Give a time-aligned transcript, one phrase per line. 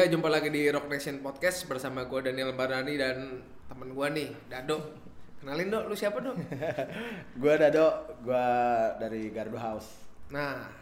[0.00, 4.32] Ya, jumpa lagi di Rock Nation Podcast bersama gue Daniel Barani dan temen gue nih,
[4.48, 4.96] Dado.
[5.36, 6.40] Kenalin dok, lu siapa dok?
[7.44, 8.48] Gua Dado, gua
[8.96, 10.00] dari Gardu House.
[10.32, 10.72] Nah,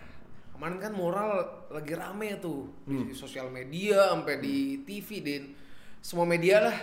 [0.55, 5.51] kemarin kan moral lagi rame tuh di sosial media, sampai di TV, di
[5.99, 6.79] semua media lah.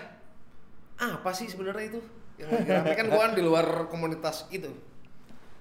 [0.99, 2.03] Apa sih sebenarnya itu?
[2.35, 4.75] Yang lagi rame kan gue kan di luar komunitas itu.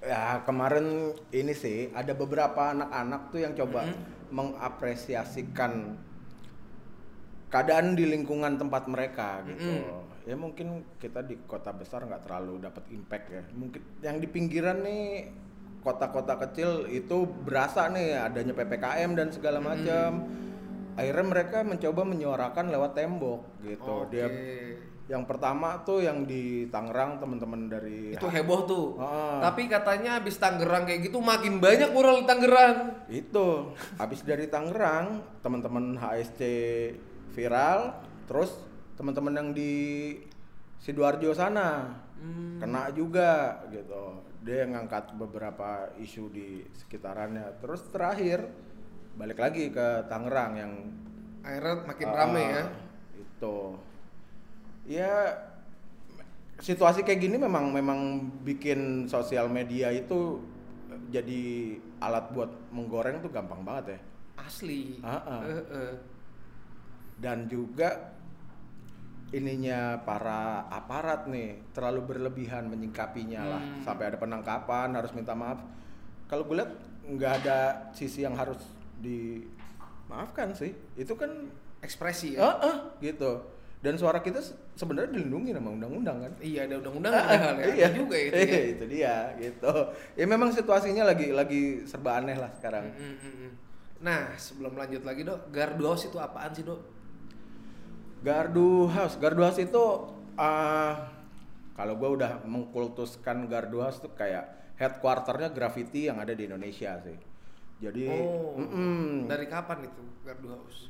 [0.03, 3.87] Ya kemarin ini sih ada beberapa anak-anak tuh yang coba
[4.27, 6.03] mengapresiasikan
[7.49, 9.85] keadaan di lingkungan tempat mereka gitu.
[10.25, 13.43] Ya mungkin kita di kota besar nggak terlalu dapat impact ya.
[13.53, 15.29] Mungkin yang di pinggiran nih
[15.85, 20.25] kota-kota kecil itu berasa nih adanya ppkm dan segala macam.
[20.95, 24.09] Akhirnya mereka mencoba menyuarakan lewat tembok gitu.
[24.09, 24.79] Dia Oke.
[25.05, 28.85] yang pertama tuh yang di Tangerang teman-teman dari Itu heboh tuh.
[28.97, 29.43] Ah.
[29.45, 32.77] Tapi katanya habis Tangerang kayak gitu makin banyak mural di Tangerang.
[33.11, 36.41] itu habis dari Tangerang teman-teman HSC
[37.35, 38.55] viral terus
[38.95, 39.73] teman-teman yang di
[40.79, 41.99] sidoarjo sana
[42.57, 48.47] kena juga gitu dia yang ngangkat beberapa isu di sekitarannya terus terakhir
[49.19, 50.73] balik lagi ke Tangerang yang
[51.45, 52.63] Akhirnya makin rame ya.
[53.13, 53.57] Itu
[54.85, 55.13] ya
[56.57, 60.41] situasi kayak gini memang memang bikin sosial media itu
[61.13, 63.99] jadi alat buat menggoreng tuh gampang banget ya
[64.41, 65.01] Asli.
[65.01, 65.41] Ah, ah.
[65.45, 65.93] Eh, eh.
[67.17, 68.11] Dan juga
[69.31, 73.81] ininya para aparat nih terlalu berlebihan menyingkapinya lah Hmm.
[73.81, 75.59] sampai ada penangkapan harus minta maaf
[76.25, 76.71] kalau gue lihat
[77.05, 77.59] nggak ada
[77.91, 78.57] sisi yang harus
[78.97, 81.29] dimaafkan sih itu kan
[81.77, 82.41] Ekspresi ya.
[82.43, 83.45] ah ah, gitu
[83.79, 87.65] dan suara kita se- sebenarnya dilindungi sama undang-undang kan Iya ada undang-undang padahal ya.
[87.71, 88.61] iya juga itu Iya, ya.
[88.71, 89.73] itu dia gitu
[90.15, 93.51] ya memang situasinya lagi lagi serba aneh lah sekarang Mm, mm, mm.
[93.97, 96.77] Nah sebelum lanjut lagi dok, Gardu House itu apaan sih dok?
[98.25, 99.83] Gardu House, Gardu House itu
[100.33, 101.13] ah
[101.77, 107.15] kalau gue udah mengkultuskan Gardu House tuh kayak headquarternya graffiti yang ada di Indonesia sih.
[107.75, 110.89] Jadi Oh, mm-mm, dari kapan itu Gardu House?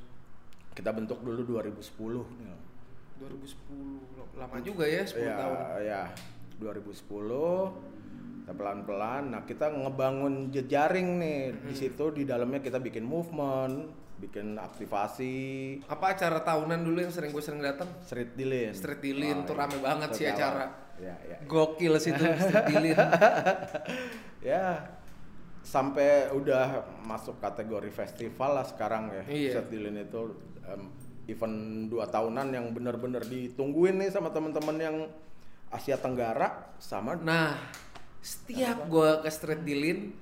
[0.76, 2.52] kita bentuk dulu 2010 nih.
[3.16, 5.58] 2010, lama juga ya 10 ya, tahun.
[5.88, 6.02] ya
[6.60, 7.72] 2010
[8.44, 9.24] kita pelan-pelan.
[9.32, 15.36] Nah kita ngebangun jejaring nih di situ di dalamnya kita bikin movement, bikin aktivasi,
[15.86, 17.88] Apa acara tahunan dulu yang sering gue sering datang?
[18.00, 18.72] street dealing.
[18.72, 19.62] Street Dealing Oh, tuh iya.
[19.62, 20.66] rame banget sih Street acara.
[20.96, 21.38] Ya, ya.
[21.44, 22.96] Gokil sih tuh Street Dealing.
[24.42, 24.86] ya
[25.60, 29.52] sampai udah masuk kategori festival lah sekarang ya Iya.
[29.58, 30.22] Set Dilin itu
[30.62, 30.94] em,
[31.26, 31.58] event
[31.90, 34.96] dua tahunan yang bener-bener ditungguin nih sama teman-teman yang
[35.68, 37.58] Asia Tenggara sama Nah,
[38.22, 40.14] setiap gue ke Street Dealing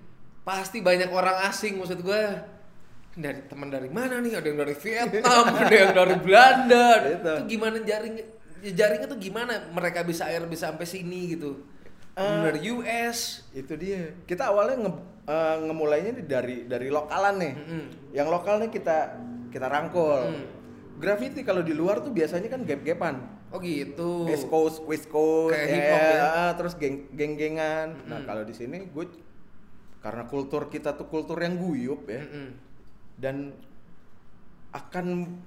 [0.42, 2.22] pasti banyak orang asing maksud gue
[3.14, 7.14] dari teman dari mana nih ada yang dari Vietnam ada yang dari Belanda Gitu.
[7.14, 8.16] itu gimana jaring
[8.64, 11.62] jaringnya tuh gimana mereka bisa air bisa sampai sini gitu
[12.14, 12.22] Eh.
[12.46, 14.92] dari US itu dia kita awalnya nge,
[15.26, 17.84] eh, ngemulainya dari dari lokalan nih Mm-mm.
[18.14, 19.18] yang lokal nih kita
[19.50, 20.46] kita rangkul Mm.
[20.98, 23.18] graffiti kalau di luar tuh biasanya kan gap-gapan
[23.50, 26.22] oh gitu East Coast, West Coast, Kayak hip hop ya, ya?
[26.24, 27.94] ah, terus geng geng-gengan.
[28.06, 29.06] Nah kalau di sini gue
[30.00, 32.48] karena kultur kita tuh kultur yang guyup ya, Mm-mm.
[33.18, 33.54] Dan
[34.74, 35.38] akan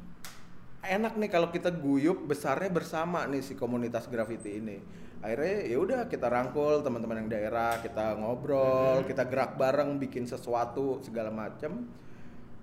[0.86, 4.78] enak nih kalau kita guyup besarnya bersama nih si komunitas graffiti ini.
[5.18, 11.02] Akhirnya ya udah kita rangkul teman-teman yang daerah, kita ngobrol, kita gerak bareng, bikin sesuatu
[11.02, 11.88] segala macam.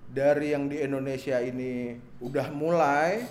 [0.08, 3.26] Dari yang di Indonesia ini udah mulai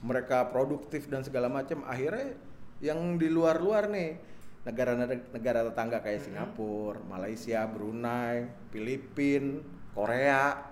[0.00, 2.38] mereka produktif dan segala macam, akhirnya
[2.78, 4.18] yang di luar-luar nih
[4.62, 9.58] negara-negara tetangga kayak Singapura, Malaysia, Brunei, Filipina,
[9.90, 10.71] Korea,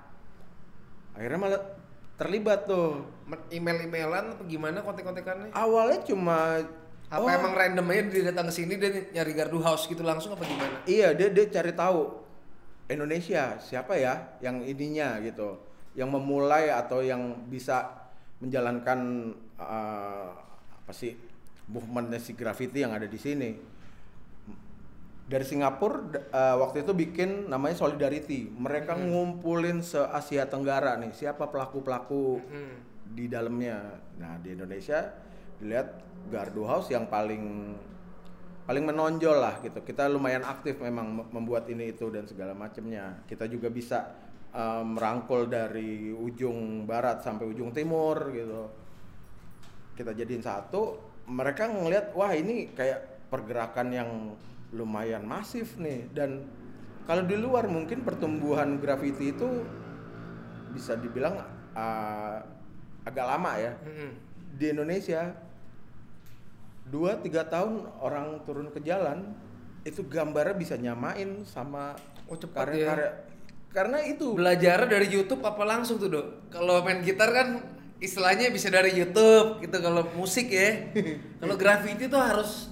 [1.21, 1.63] akhirnya malah
[2.17, 3.05] terlibat tuh.
[3.53, 6.65] Email-emailan apa gimana kontek-kontekannya awalnya cuma
[7.11, 10.33] apa oh, emang random aja dia datang ke sini dia nyari gardu house gitu langsung
[10.33, 10.81] apa gimana?
[10.89, 12.23] Iya dia dia cari tahu
[12.91, 15.59] Indonesia siapa ya yang ininya gitu
[15.95, 17.91] yang memulai atau yang bisa
[18.39, 20.31] menjalankan uh,
[20.87, 21.15] apa sih
[21.67, 23.51] movementnya si graffiti yang ada di sini
[25.31, 26.03] dari Singapura
[26.35, 32.43] uh, waktu itu bikin namanya Solidarity mereka ngumpulin se Asia Tenggara nih siapa pelaku pelaku
[32.43, 32.75] Hmm.
[33.15, 33.79] di dalamnya.
[34.19, 35.07] Nah di Indonesia
[35.63, 37.75] dilihat Gardu House yang paling
[38.67, 39.79] paling menonjol lah gitu.
[39.83, 43.23] Kita lumayan aktif memang mem- membuat ini itu dan segala macamnya.
[43.27, 44.11] Kita juga bisa
[44.51, 48.67] eh, merangkul dari ujung barat sampai ujung timur gitu.
[49.95, 50.99] Kita jadiin satu.
[51.31, 54.11] Mereka ngelihat wah ini kayak pergerakan yang
[54.71, 56.47] lumayan masif nih dan
[57.09, 59.67] kalau di luar mungkin pertumbuhan graffiti itu
[60.71, 61.43] bisa dibilang
[61.75, 62.39] uh,
[63.03, 64.11] agak lama ya Mm-mm.
[64.55, 65.35] di Indonesia
[66.87, 69.35] dua tiga tahun orang turun ke jalan
[69.83, 71.99] itu gambarnya bisa nyamain sama
[72.31, 73.11] Oh, cepat karya-karya
[73.71, 76.27] karena itu Belajar dari YouTube apa langsung tuh dok?
[76.51, 77.63] Kalau main gitar kan
[78.03, 79.77] istilahnya bisa dari YouTube gitu.
[79.79, 80.91] Kalau musik ya,
[81.43, 82.71] kalau graffiti tuh harus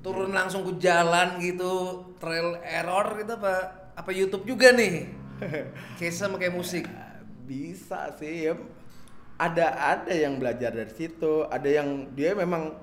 [0.00, 3.54] turun langsung ke jalan gitu, trail error gitu apa
[3.94, 5.10] apa YouTube juga nih?
[5.98, 6.84] Kayak sama kayak musik.
[7.48, 8.54] bisa sih ya
[9.40, 9.66] ada
[9.96, 12.76] ada yang belajar dari situ ada yang dia memang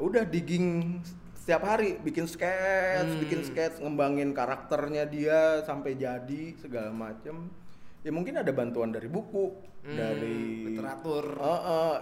[0.00, 0.96] udah digging
[1.36, 3.20] setiap hari bikin sketch Hmm.
[3.20, 7.52] bikin sketch ngembangin karakternya dia sampai jadi segala macem
[8.00, 9.52] ya mungkin ada bantuan dari buku
[9.84, 11.36] Hmm, dari literatur.
[11.36, 11.96] Eh, eh,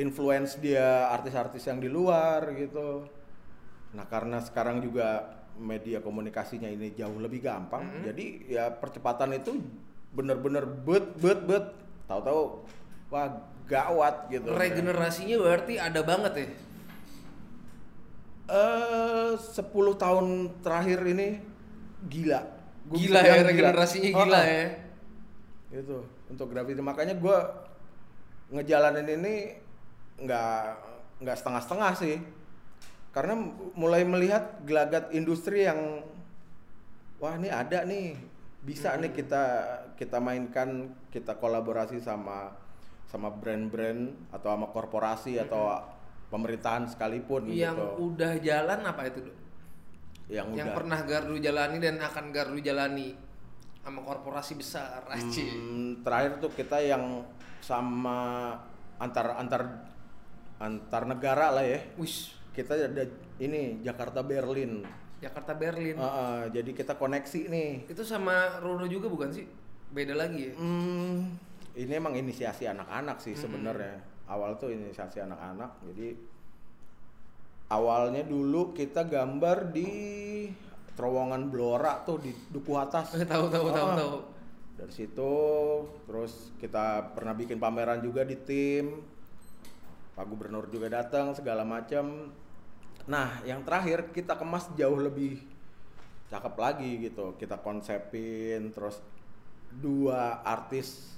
[0.00, 3.04] influence dia artis-artis yang di luar gitu
[3.88, 5.24] nah karena sekarang juga
[5.56, 8.02] media komunikasinya ini jauh lebih gampang Hmm.
[8.04, 9.58] jadi ya percepatan itu
[10.10, 11.66] bener-bener bet bet bet
[12.06, 12.62] tahu-tahu
[13.08, 13.28] wah
[13.66, 16.48] gawat gitu Regenerasinya berarti ada banget ya.
[18.48, 19.60] eh 10
[19.94, 20.26] tahun
[20.64, 21.28] terakhir ini
[22.06, 22.40] gila
[22.88, 24.44] Gua Gila ya regenerasinya Oh, gila oh.
[24.46, 24.64] ya.
[25.68, 25.96] itu
[26.32, 27.68] untuk graffiti makanya gua
[28.48, 29.34] ngejalanin ini
[30.18, 30.60] nggak
[31.20, 32.16] nggak setengah-setengah sih
[33.10, 33.34] karena
[33.74, 36.04] mulai melihat gelagat industri yang
[37.18, 38.14] wah ini ada nih
[38.62, 39.44] bisa nih kita
[39.96, 42.52] kita mainkan kita kolaborasi sama
[43.08, 45.80] sama brand-brand atau sama korporasi atau
[46.28, 49.36] pemerintahan sekalipun Yang gitu udah jalan apa itu dok?
[50.28, 50.76] yang, Yang udah.
[50.76, 53.16] pernah Gardu jalani dan akan Gardu jalani
[53.80, 55.48] sama korporasi besar, Aci.
[55.48, 57.24] Hmm, terakhir tuh kita yang
[57.64, 58.52] sama
[59.00, 59.88] antar antar
[60.60, 61.80] antar negara lah ya.
[61.96, 63.04] Wish, kita ada
[63.38, 64.82] ini Jakarta Berlin
[65.18, 65.98] Jakarta Berlin.
[65.98, 69.50] Ah, ah, jadi kita koneksi nih Itu sama Roro juga bukan sih?
[69.90, 70.54] Beda lagi ya?
[70.54, 71.34] Hmm,
[71.74, 76.14] ini emang inisiasi anak-anak sih sebenarnya awal tuh inisiasi anak-anak jadi
[77.68, 79.90] awalnya dulu kita gambar di
[80.92, 84.16] terowongan Blora tuh di Duku Atas tahu tahu tahu Ah, tahu.
[84.76, 85.34] dari situ
[86.04, 89.02] terus kita pernah bikin pameran juga di tim
[90.18, 92.34] Pak Gubernur juga datang segala macam.
[93.06, 95.38] Nah yang terakhir kita kemas jauh lebih
[96.26, 97.38] cakep lagi gitu.
[97.38, 98.98] Kita konsepin terus
[99.70, 101.14] dua artis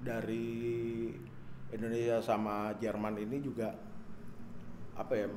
[0.00, 1.12] dari
[1.68, 3.76] Indonesia sama Jerman ini juga
[4.96, 5.28] apa ya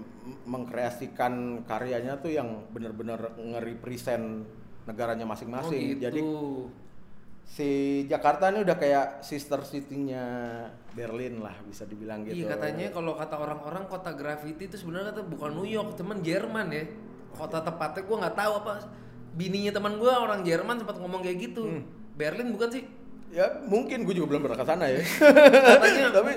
[0.48, 4.48] mengkreasikan karyanya tuh yang bener-bener nge-represent
[4.88, 5.84] negaranya masing-masing.
[5.84, 6.00] Oh, gitu.
[6.00, 6.22] jadi
[7.44, 7.70] si
[8.08, 10.24] Jakarta ini udah kayak sister city-nya
[10.96, 12.40] Berlin lah bisa dibilang gitu.
[12.40, 16.72] Iya katanya kalau kata orang-orang kota graffiti itu sebenarnya kata bukan New York, teman Jerman
[16.72, 16.88] ya.
[17.36, 18.74] Kota tepatnya gua nggak tahu apa.
[19.36, 21.68] Bininya teman gua orang Jerman sempat ngomong kayak gitu.
[21.68, 21.84] Hmm.
[22.16, 22.84] Berlin bukan sih?
[23.36, 25.04] Ya mungkin gue juga belum pernah ke sana ya.
[25.04, 26.32] Katanya Tapi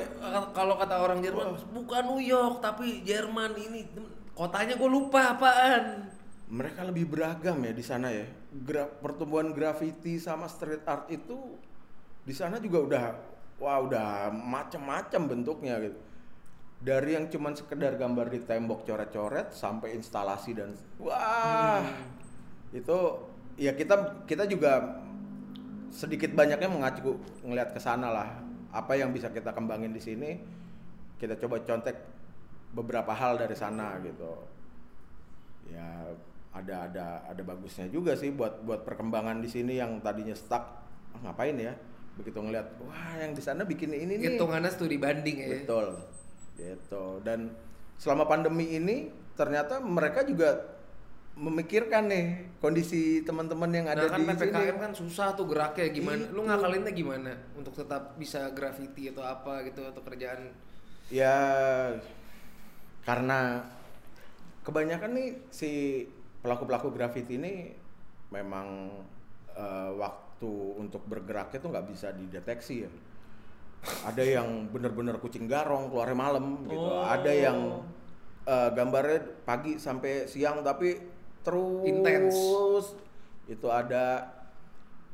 [0.51, 3.87] kalau kata orang Jerman bukan New York tapi Jerman ini
[4.35, 6.11] kotanya gue lupa apaan.
[6.49, 8.25] mereka lebih beragam ya di sana ya.
[8.51, 11.37] Gra- pertumbuhan graffiti sama street art itu
[12.25, 13.05] di sana juga udah
[13.59, 15.99] wah udah macam-macam bentuknya gitu.
[16.79, 21.83] Dari yang cuman sekedar gambar di tembok coret-coret sampai instalasi dan wah.
[22.71, 23.27] Itu
[23.59, 25.03] ya kita kita juga
[25.91, 28.31] sedikit banyaknya mengacu ngelihat ke sana lah.
[28.71, 30.39] Apa yang bisa kita kembangin di sini
[31.19, 31.99] kita coba contek
[32.71, 34.39] beberapa hal dari sana gitu.
[35.75, 36.15] Ya
[36.55, 40.79] ada ada ada bagusnya juga sih buat buat perkembangan di sini yang tadinya stuck.
[41.11, 41.75] Ah, ngapain ya
[42.19, 45.49] begitu ngelihat wah yang di sana bikin ini nih Hitungannya studi banding ya.
[45.63, 45.95] betul
[46.59, 47.55] gitu dan
[47.95, 49.09] selama pandemi ini
[49.39, 50.79] ternyata mereka juga
[51.39, 52.27] memikirkan nih
[52.59, 56.27] kondisi teman-teman yang ada Nah kan di PPKM sini kan susah tuh geraknya gimana?
[56.35, 56.51] Lu Itu.
[56.51, 60.51] ngakalinnya gimana untuk tetap bisa graffiti atau apa gitu atau kerjaan?
[61.09, 61.39] ya
[63.09, 63.65] karena
[64.61, 66.05] kebanyakan nih si
[66.45, 67.73] pelaku-pelaku graffiti ini
[68.29, 68.93] memang
[69.57, 72.91] eh, waktu untuk bergeraknya tuh nggak bisa dideteksi ya
[74.07, 77.03] ada yang bener-bener kucing garong keluarnya malam gitu Oh.
[77.03, 77.83] ada yang
[78.47, 80.99] eh, gambarnya pagi sampai siang tapi
[81.43, 82.37] terus Intens.
[83.49, 84.35] itu ada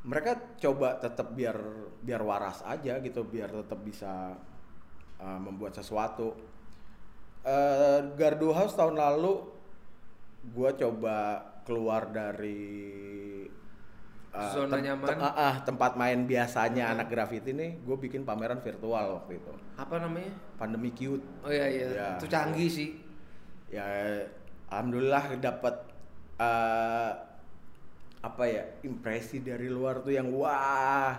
[0.04, 1.56] mereka coba tetap biar
[2.04, 4.36] biar waras aja gitu biar tetap bisa
[5.16, 6.36] uh, membuat sesuatu
[7.44, 9.44] Eh Gardu House tahun lalu
[10.56, 12.56] gua coba keluar dari
[14.34, 15.06] uh, Zona tem- nyaman.
[15.06, 19.52] te- ah, ah, tempat main biasanya anak graffiti nih gue bikin pameran virtual waktu itu
[19.74, 20.34] Apa namanya?
[20.54, 22.08] pandemi cute Oh iya iya, Ya.
[22.14, 22.90] itu canggih sih.
[23.66, 23.82] ya
[24.68, 25.74] alhamdulillah dapat
[26.36, 27.10] eh,
[28.20, 31.12] apa ya impresi dari luar tuh yang wah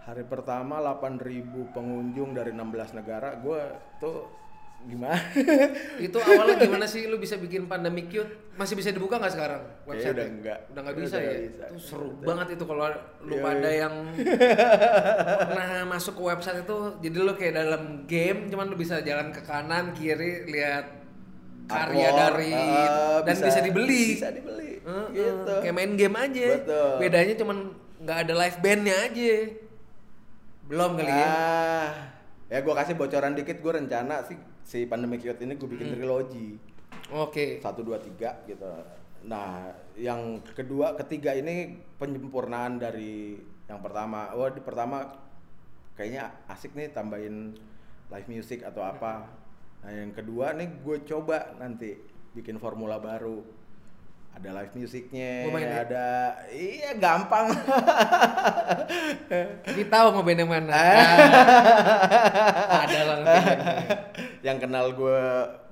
[0.00, 1.20] hari pertama 8.000
[1.70, 2.62] pengunjung dari 16
[2.94, 3.60] negara gue
[3.98, 4.30] tuh
[4.86, 5.18] gimana?
[6.06, 7.04] Itu awalnya gimana sih?
[7.04, 8.54] Lu bisa bikin pandemi cute?
[8.54, 10.58] Masih bisa dibuka nggak sekarang website udah enggak.
[10.70, 11.30] udah nggak Udah bisa ya?
[11.34, 11.64] bisa.
[11.68, 12.86] itu seru banget itu kalau
[13.20, 13.78] lu Iya, pada iya.
[13.84, 13.94] yang
[15.44, 19.42] pernah masuk ke website itu jadi lu kayak dalam game cuman lu bisa jalan ke
[19.42, 20.86] kanan kiri lihat
[21.66, 24.04] karya dari eh, dan bisa, dibeli.
[24.14, 24.78] bisa dibeli.
[24.80, 25.52] Heeh, gitu.
[25.60, 26.48] kayak main game aja.
[26.62, 26.90] Betul.
[27.02, 27.56] bedanya cuman
[28.00, 29.32] nggak ada live bandnya aja.
[30.66, 31.26] Belum kali ya.
[31.26, 31.90] Ah
[32.46, 35.74] ya gue kasih bocoran dikit gue rencana sih si pandemic youth ini gue Hmm.
[35.78, 36.48] bikin trilogi.
[37.14, 37.62] Oke.
[37.62, 38.66] Satu dua tiga gitu.
[39.30, 43.38] Nah yang kedua ketiga ini penyempurnaan dari
[43.70, 44.34] yang pertama.
[44.34, 45.06] Oh di pertama
[45.94, 47.54] kayaknya asik nih tambahin
[48.10, 49.30] live music atau apa.
[49.86, 51.94] Nah yang kedua nih gue coba nanti
[52.34, 53.46] bikin formula baru
[54.36, 54.72] ada live
[55.48, 55.80] main ya?
[55.82, 56.06] ada
[56.52, 57.46] iya gampang
[59.66, 60.70] Jadi tahu mau band yang mana
[62.84, 63.42] ada lah bandnya.
[64.44, 65.20] yang kenal gue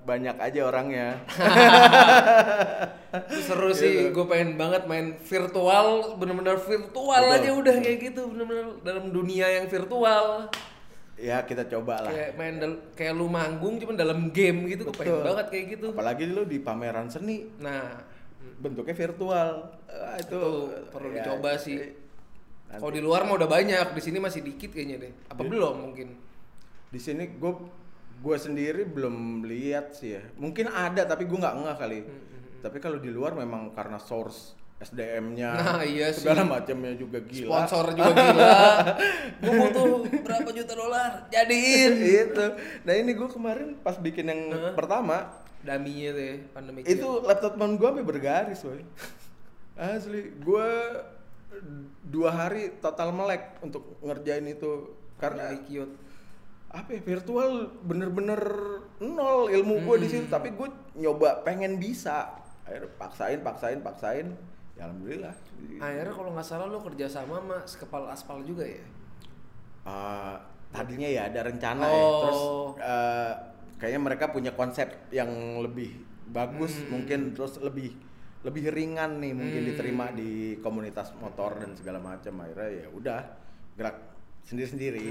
[0.04, 1.16] banyak aja orangnya
[3.40, 7.36] seru sih, gue pengen banget main virtual, bener-bener virtual Betul.
[7.38, 10.50] aja udah kayak gitu, bener-bener dalam dunia yang virtual.
[11.14, 12.54] ya kita coba lah Kayak main
[12.92, 15.86] kayak lu manggung cuman dalam game gitu, gue pengen banget kayak gitu.
[15.94, 18.02] apalagi lu di pameran seni Nah,
[18.56, 19.50] bentuknya virtual
[19.86, 20.34] Ah, itu,
[20.66, 21.78] Itu perlu ya, dicoba sih.
[22.66, 25.12] kalau di luar mah udah banyak, di sini masih dikit kayaknya deh.
[25.28, 26.08] Apa Di- belum mungkin?
[26.86, 27.52] di sini gue
[28.16, 32.22] gue sendiri belum lihat sih ya mungkin ada tapi gue nggak ngeh kali Hmm,
[32.60, 36.22] tapi kalau di luar memang karena source SDM-nya Nah, iya sih.
[36.22, 38.54] segala macamnya juga gila Sponsor juga gila.
[39.42, 39.84] gue butuh
[40.20, 41.10] berapa juta dolar?
[41.28, 41.92] Jadiin.
[41.98, 42.44] itu
[42.82, 45.34] nah ini gue kemarin pas bikin yang pertama
[45.64, 48.84] Daminya tuh ya, pandemi itu laptop temen gue sampai bergaris woy
[49.74, 50.68] asli gue
[52.06, 55.94] dua hari total melek untuk ngerjain itu karena cute.
[56.74, 58.40] apa ya, virtual bener-bener
[58.98, 60.26] nol ilmu gue di situ.
[60.26, 60.66] Tapi gue
[60.98, 62.34] nyoba pengen bisa.
[62.66, 64.26] Akhirnya paksain paksain paksain.
[64.74, 65.34] Ya alhamdulillah.
[65.78, 68.82] Akhirnya kalau nggak salah lo kerja sama sama sekepal aspal juga ya?
[69.86, 70.34] Eh,
[70.74, 71.94] tadinya ya ada rencana ya.
[71.94, 72.18] Oh.
[72.26, 72.42] terus
[72.82, 73.32] eh,
[73.84, 75.28] kayaknya mereka punya konsep yang
[75.60, 75.92] lebih
[76.32, 76.96] bagus Hmm.
[76.96, 77.92] mungkin terus lebih
[78.40, 83.20] lebih ringan nih mungkin diterima di komunitas motor dan segala macam akhirnya ya udah
[83.76, 83.96] gerak
[84.40, 85.08] sendiri sendiri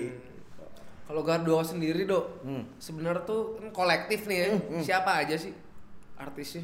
[1.03, 2.63] Kalau Gardo sendiri dok, Hmm.
[2.79, 4.47] sebenarnya tuh kan kolektif nih ya.
[4.81, 5.51] Siapa aja sih
[6.15, 6.63] artisnya?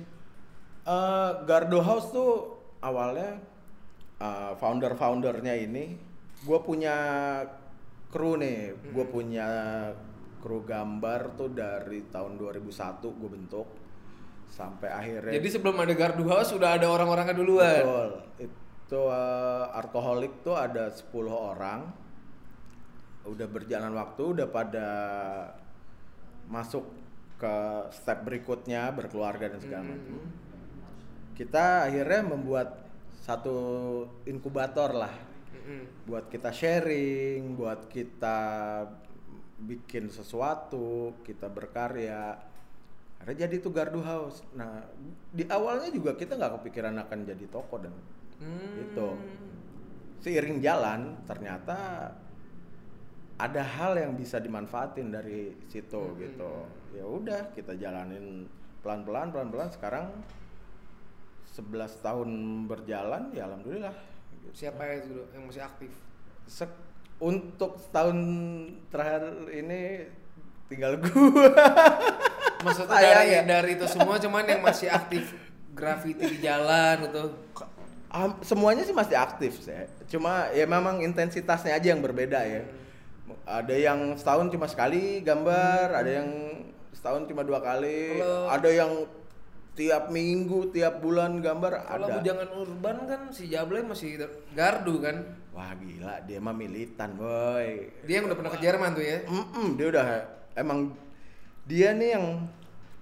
[0.81, 3.35] Eh, Gardo House tuh awalnya
[4.17, 5.99] eh, founder-foundernya ini
[6.39, 6.95] gue punya
[8.07, 9.47] kru nih, gue punya
[10.39, 13.67] kru gambar tuh dari tahun 2001 gue bentuk
[14.49, 17.85] sampai akhirnya Jadi sebelum ada Gardu House sudah ada orang-orangnya duluan.
[17.85, 18.11] betul.
[18.49, 21.85] Itu eh, Artoholic tuh ada 10 orang.
[23.29, 24.89] Udah berjalan waktu udah pada
[26.49, 26.81] masuk
[27.37, 27.55] ke
[27.93, 30.17] step berikutnya berkeluarga dan segala macam.
[31.37, 32.89] Kita akhirnya membuat
[33.23, 33.57] satu
[34.25, 35.13] inkubator lah.
[35.49, 36.05] Mm-mm.
[36.05, 38.37] buat kita sharing, buat kita
[39.59, 42.39] bikin sesuatu, kita berkarya.
[43.19, 44.43] Akhirnya jadi itu Gardu House.
[44.55, 44.79] Nah,
[45.29, 47.91] di awalnya juga kita nggak kepikiran akan jadi toko dan
[48.39, 48.71] Hmm.
[48.79, 49.19] gitu.
[50.23, 52.11] Seiring jalan, ternyata
[53.39, 56.15] ada hal yang bisa dimanfaatin dari situ Hmm.
[56.19, 56.51] gitu.
[56.95, 58.47] Ya udah, kita jalanin
[58.79, 59.67] pelan-pelan, pelan-pelan.
[59.71, 60.07] Sekarang
[61.51, 62.29] 11 tahun
[62.67, 63.95] berjalan, ya alhamdulillah.
[64.55, 65.03] Siapa ya
[65.35, 65.91] yang masih aktif?
[66.47, 66.88] Sek-
[67.19, 68.17] untuk setahun
[68.87, 70.07] terakhir ini
[70.67, 71.51] tinggal gua.
[72.65, 73.41] Maksudnya dari ya.
[73.43, 75.31] dari itu semua cuman yang masih aktif
[75.71, 77.23] graffiti di jalan gitu.
[78.09, 79.75] Am- Semuanya sih masih aktif sih.
[80.09, 82.63] Cuma ya memang intensitasnya aja yang berbeda ya.
[83.45, 86.29] Ada yang setahun cuma sekali gambar, ada yang
[86.91, 88.91] setahun cuma dua kali, Kalau- ada yang
[89.77, 92.19] tiap minggu, tiap bulan gambar Kalau ada.
[92.19, 94.19] bujangan urban kan si Jablay masih
[94.51, 95.23] gardu kan.
[95.59, 97.91] Wah gila, dia mah militan boy.
[98.07, 99.27] Dia yang udah pernah ke Jerman tuh ya.
[99.27, 100.05] Mm-mm, dia udah
[100.55, 100.95] emang
[101.67, 102.47] dia nih yang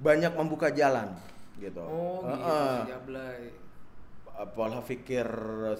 [0.01, 1.13] banyak membuka jalan
[1.61, 1.85] gitu.
[1.85, 2.73] Oh gitu Heeh.
[2.81, 3.41] si Jablay.
[4.57, 5.25] Pola pikir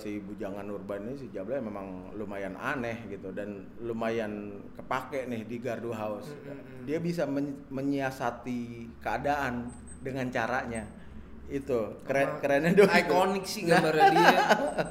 [0.02, 5.58] si bujangan urban ini si Jablay memang lumayan aneh gitu dan lumayan kepake nih di
[5.58, 6.30] Gardu House.
[6.30, 6.86] Mm-mm.
[6.86, 9.66] Dia bisa men- menyiasati keadaan
[10.06, 10.86] dengan caranya.
[11.48, 12.92] Itu keren Sama kerennya dong.
[12.92, 14.38] Ikonik sih gambarnya dia.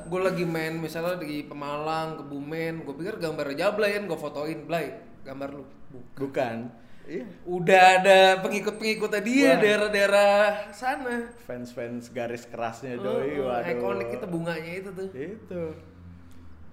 [0.08, 4.96] Gue lagi main misalnya di Pemalang, Kebumen, gue pikir gambar Jablay kan gue fotoin, Blay,
[5.20, 5.64] gambar lu.
[5.92, 6.16] Bukan.
[6.16, 6.56] Bukan.
[7.06, 7.22] Iya.
[7.46, 10.34] Udah ada pengikut-pengikutnya dia daerah-daerah
[10.74, 11.30] sana.
[11.46, 13.38] Fans-fans garis kerasnya doi.
[13.38, 13.70] oh, waduh.
[13.70, 15.08] ikonik itu bunganya itu tuh.
[15.14, 15.62] Itu.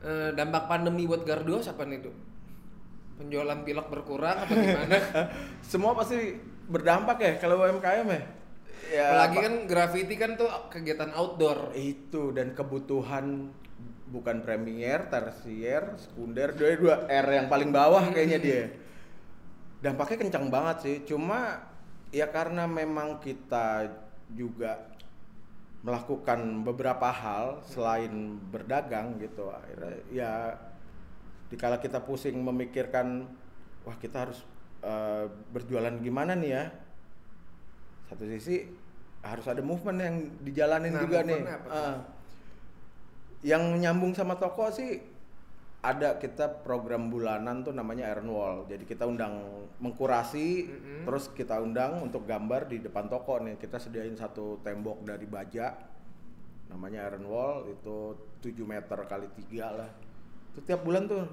[0.03, 2.15] eh, dampak pandemi buat Gardu apa nih tuh?
[3.21, 4.97] Penjualan pilok berkurang apa gimana?
[5.69, 6.33] Semua pasti
[6.65, 8.21] berdampak ya kalau UMKM ya.
[8.93, 11.73] Ya, Apalagi apa- kan graffiti kan tuh kegiatan outdoor.
[11.73, 13.49] itu dan kebutuhan
[14.13, 18.63] bukan premier, tersier, sekunder, dua dua R yang paling bawah kayaknya dia.
[19.81, 20.95] Dampaknya kencang banget sih.
[21.09, 21.57] Cuma
[22.13, 23.89] ya karena memang kita
[24.29, 24.93] juga
[25.81, 30.33] melakukan beberapa hal selain berdagang gitu akhirnya ya
[31.51, 33.27] dikala kita pusing memikirkan
[33.83, 34.39] wah kita harus
[34.79, 36.63] eh, berjualan gimana nih ya
[38.07, 38.63] satu sisi
[39.23, 41.67] harus ada movement yang dijalanin Nah, juga nih apa?
[41.71, 41.95] Ah.
[43.43, 44.99] yang nyambung sama toko sih
[45.83, 49.35] ada kita program bulanan tuh namanya Iron Wall jadi kita undang
[49.79, 51.03] mengkurasi Mm-mm.
[51.03, 55.75] terus kita undang untuk gambar di depan toko nih kita sediain satu tembok dari baja
[56.71, 59.91] namanya Iron Wall itu 7 meter kali tiga lah
[60.55, 61.27] itu tiap bulan tuh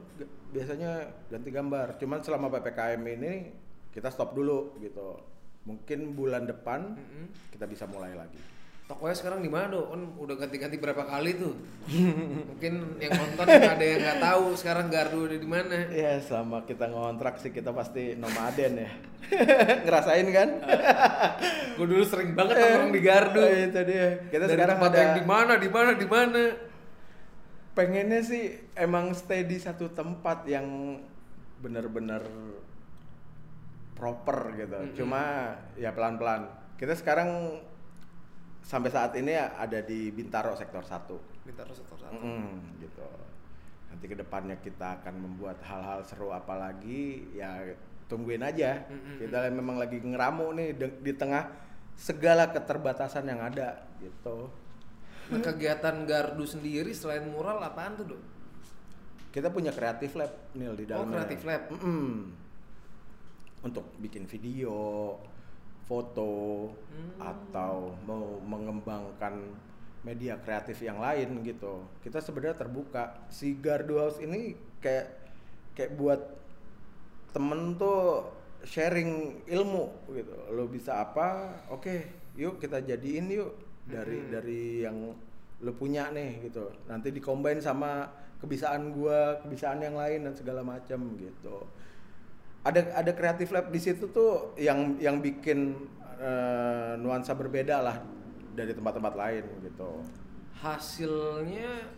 [0.50, 3.32] biasanya ganti gambar cuman selama ppkm ini
[3.94, 5.14] kita stop dulu gitu
[5.64, 7.26] mungkin bulan depan Mm-mm.
[7.52, 8.40] kita bisa mulai lagi
[8.90, 9.86] Tokonya sekarang di mana dong?
[9.86, 11.54] Kan udah ganti-ganti berapa kali tuh.
[12.50, 15.86] Mungkin yang nonton ada yang nggak tahu sekarang Gardu ada di mana.
[15.94, 18.90] ya selama kita ngontrak sih kita pasti nomaden ya
[19.86, 20.48] ngerasain kan
[21.78, 23.40] Gue dulu sering banget nongkrong di Gardu.
[23.46, 26.42] Eh, itu dia kita Dari sekarang tempat ada yang di mana, di mana, di mana.
[27.70, 30.98] pengennya sih emang stay di satu tempat yang
[31.62, 32.26] bener-bener
[34.00, 34.72] proper gitu.
[34.80, 34.96] Mm-mm.
[34.96, 36.48] Cuma ya pelan-pelan.
[36.80, 37.60] Kita sekarang
[38.64, 41.44] sampai saat ini ada di Bintaro sektor 1.
[41.44, 42.16] Minta sektor satu.
[42.16, 43.04] Mm, gitu.
[43.92, 47.76] Nanti ke depannya kita akan membuat hal-hal seru apa lagi ya
[48.08, 48.88] tungguin aja.
[48.88, 49.20] Mm-mm.
[49.20, 51.52] Kita memang lagi ngeramu nih di tengah
[51.92, 54.48] segala keterbatasan yang ada gitu.
[55.30, 58.22] Nah, kegiatan Gardu sendiri selain mural apaan tuh, Dok?
[59.30, 61.22] Kita punya kreatif lab Nil di Oh, dalamnya.
[61.22, 61.62] creative lab.
[61.70, 62.10] Mm-mm.
[63.60, 65.14] Untuk bikin video,
[65.84, 67.18] foto Hmm.
[67.18, 69.36] atau mau mengembangkan
[70.00, 71.84] media kreatif yang lain gitu.
[72.00, 73.28] Kita sebenarnya terbuka.
[73.28, 75.06] Si Gardu House ini kayak
[75.76, 76.20] kayak buat
[77.30, 78.24] temen tuh
[78.64, 80.34] sharing ilmu gitu.
[80.52, 81.52] Lo bisa apa?
[81.68, 83.50] Oke, yuk kita jadiin yuk
[83.84, 84.30] dari Hmm.
[84.30, 84.96] dari yang
[85.60, 86.70] lo punya nih gitu.
[86.88, 88.08] Nanti dikombain sama
[88.40, 91.68] kebiasaan gua, kebiasaan yang lain dan segala macam gitu.
[92.60, 95.80] Ada ada kreatif lab di situ tuh yang yang bikin
[96.16, 97.96] eh, nuansa berbeda lah
[98.52, 100.04] dari tempat-tempat lain gitu.
[100.60, 101.88] Hasilnya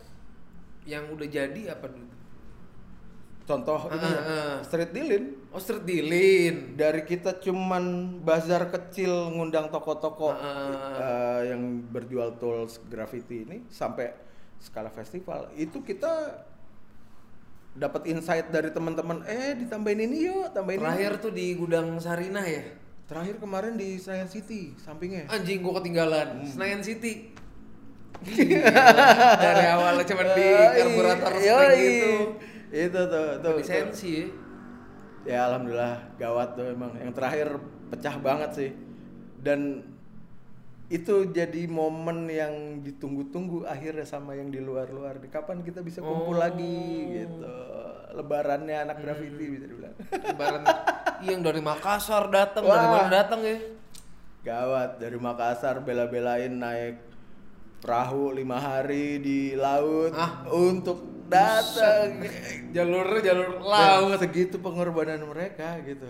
[0.83, 2.07] yang udah jadi apa dulu?
[3.43, 4.55] Contoh ini Ah, ah, ah.
[4.63, 6.79] street dealin Oh, street dealin.
[6.79, 7.83] dari kita cuman
[8.23, 10.39] bazar kecil ngundang toko-toko Ah.
[10.95, 14.15] eh, yang berjual tools graffiti ini sampai
[14.63, 16.39] skala festival itu kita
[17.73, 20.85] dapat insight dari teman-teman eh ditambahin ini yuk tambahin ini.
[20.85, 22.63] Terakhir tuh di gudang Sarinah ya.
[23.03, 25.79] terakhir kemarin di Senayan City sampingnya Anjing gua Hmm.
[25.79, 26.27] ketinggalan.
[26.45, 27.35] Senayan City.
[28.23, 28.71] Gila,
[29.43, 32.13] Dari awalnya cuma di karburator spring gitu.
[32.71, 33.53] itu tuh tuh, tuh.
[33.59, 34.25] Lisensi ya.
[35.25, 37.59] ya alhamdulillah gawat tuh emang yang terakhir
[37.89, 38.71] pecah banget sih
[39.39, 39.83] dan
[40.87, 45.17] itu jadi momen yang ditunggu-tunggu akhirnya sama yang di luar-luar.
[45.25, 46.39] Kapan kita bisa kumpul Oh.
[46.39, 46.77] lagi
[47.15, 47.47] gitu.
[48.13, 49.95] Lebarannya anak graffiti bisa dibilang.
[50.11, 50.61] Lebaran.
[51.19, 53.57] Iya, yang dari Makassar datang, dari mana datang ya?
[54.43, 56.99] gawat dari Makassar bela-belain naik
[57.79, 60.43] perahu lima hari di laut Ah.
[60.47, 62.21] untuk datang.
[62.69, 64.19] Jalur jalur Dan laut.
[64.19, 66.05] segitu pengorbanan mereka gitu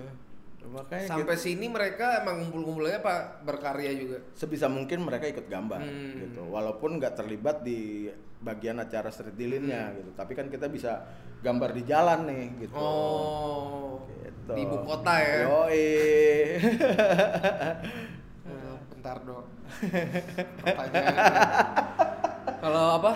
[0.65, 4.17] makanya Sampai sini mereka emang ngumpul-ngumpulnya apa berkarya juga.
[4.31, 6.13] sebisa mungkin mereka ikut gambar Hmm.
[6.21, 8.07] gitu walaupun nggak terlibat di
[8.39, 11.03] bagian acara street dealing-nya gitu tapi kan kita bisa
[11.39, 14.03] gambar di jalan nih gitu Oh.
[14.19, 14.51] Gitu.
[14.53, 15.35] Di ibu kota ya.
[15.45, 15.87] Yoi.
[18.43, 19.47] Eh, bentar dong.
[22.59, 23.13] Kalau apa?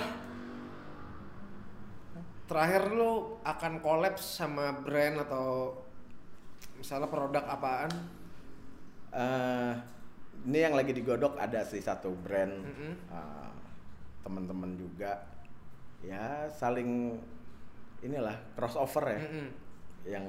[2.48, 3.12] Terakhir lu
[3.44, 5.76] akan kolaps sama brand atau
[6.88, 7.92] misalnya produk apaan?
[9.12, 9.74] Eh,
[10.48, 13.12] ini yang lagi digodok ada sih satu brand Mm-mm.
[13.12, 13.52] eh,
[14.24, 15.20] teman-teman juga
[16.00, 17.20] ya saling
[18.00, 19.48] inilah crossover ya Mm-mm.
[20.08, 20.28] yang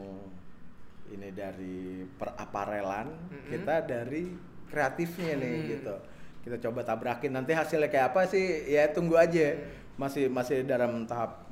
[1.15, 3.51] ini dari peraparelan Mm-mm.
[3.55, 4.35] kita dari
[4.67, 5.67] kreatifnya nih Mm.
[5.79, 5.95] gitu
[6.43, 9.55] kita coba tabrakin nanti hasilnya kayak apa sih ya tunggu aja
[9.95, 11.47] masih masih dalam tahap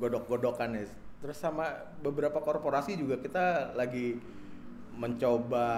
[0.00, 0.88] godok-godokan ya
[1.20, 1.68] terus sama
[2.00, 4.37] beberapa korporasi juga kita lagi
[4.98, 5.68] mencoba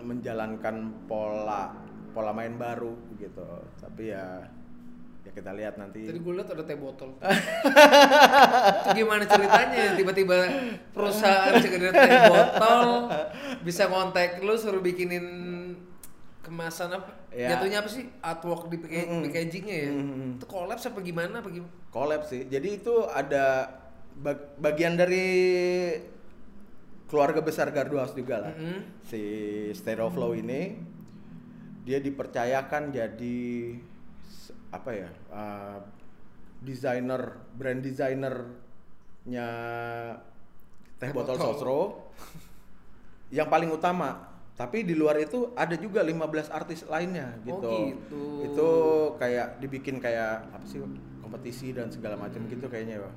[0.00, 1.74] menjalankan pola
[2.10, 3.42] pola main baru gitu
[3.76, 4.38] tapi ya
[5.22, 7.14] ya kita lihat nanti Tadi gue liat ada teh botol.
[8.74, 9.94] itu gimana ceritanya?
[9.94, 10.34] Tiba-tiba
[10.90, 13.06] perusahaan sekedar teh botol
[13.62, 15.26] bisa kontak lu suruh bikinin
[16.42, 17.14] kemasan apa?
[17.30, 17.54] Ya.
[17.54, 18.10] Jatuhnya apa sih?
[18.18, 19.90] Artwork di packaging- packagingnya ya?
[19.94, 20.30] Mm-mm.
[20.36, 21.38] Itu collapse apa gimana?
[21.38, 21.70] Apa gimana?
[21.88, 23.68] collab sih jadi itu ada
[24.16, 25.28] bag- bagian dari
[27.12, 28.56] keluarga besar Gardu House juga lah.
[28.56, 29.04] Mm-mm.
[29.04, 29.20] si
[29.76, 30.80] Stereoflow ini
[31.84, 33.38] dia dipercayakan jadi
[34.72, 35.76] apa ya uh,
[36.64, 39.48] desainer brand desainernya
[40.96, 42.08] teh botol sosro.
[43.28, 44.32] Yang paling utama.
[44.52, 47.72] Tapi di luar itu ada juga 15 artis lainnya Oh, gitu.
[47.88, 48.22] gitu.
[48.46, 48.68] itu
[49.16, 50.78] kayak dibikin kayak apa sih
[51.18, 53.12] kompetisi dan segala macam gitu kayaknya ya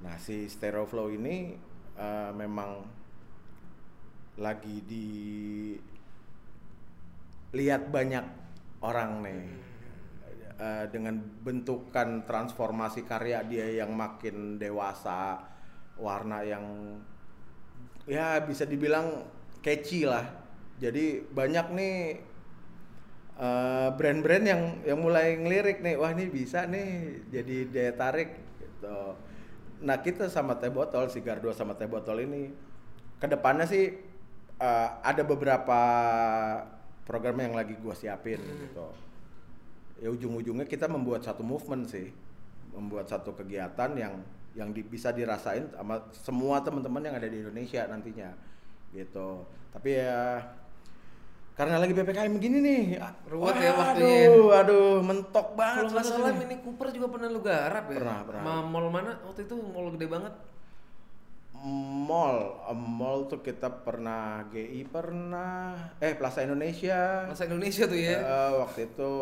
[0.00, 1.58] nah si Stereoflow ini
[2.00, 2.88] uh, memang
[4.40, 5.08] lagi di
[7.52, 8.24] lihat banyak
[8.80, 9.42] orang nih.
[10.60, 15.40] Uh, dengan bentukan transformasi karya dia yang makin dewasa
[15.96, 17.00] warna yang
[18.04, 19.24] ya bisa dibilang
[19.64, 20.28] catchy lah.
[20.76, 21.96] Jadi banyak nih
[23.40, 29.16] uh, brand-brand yang yang mulai ngelirik nih wah ini bisa nih jadi daya tarik gitu
[29.80, 32.52] nah kita sama teh botol si Gardo sama teh botol ini
[33.16, 33.96] ke depannya sih
[34.60, 35.80] uh, ada beberapa
[37.08, 38.86] program yang lagi gua siapin gitu.
[40.00, 42.08] Ya ujung-ujungnya kita membuat satu movement sih
[42.72, 44.14] membuat satu kegiatan yang
[44.54, 48.30] yang di- bisa dirasain sama semua teman-teman yang ada di Indonesia nantinya
[48.94, 49.44] gitu.
[49.70, 50.42] Tapi ya
[51.60, 52.82] karena lagi ppkm begini nih
[53.28, 54.32] Ruwet ya waktunya.
[54.32, 57.96] aduh aduh mentok banget Kalau nggak salah Mini Cooper juga pernah lu garap ya?
[58.00, 58.42] Pernah, pernah.
[58.42, 59.12] Ma mall mana?
[59.20, 60.32] Waktu itu mall gede banget.
[62.08, 62.38] mall
[62.72, 68.16] mall tuh kita pernah GI pernah eh Plaza Indonesia Masa Indonesia tuh ya.
[68.16, 69.12] Eh, waktu itu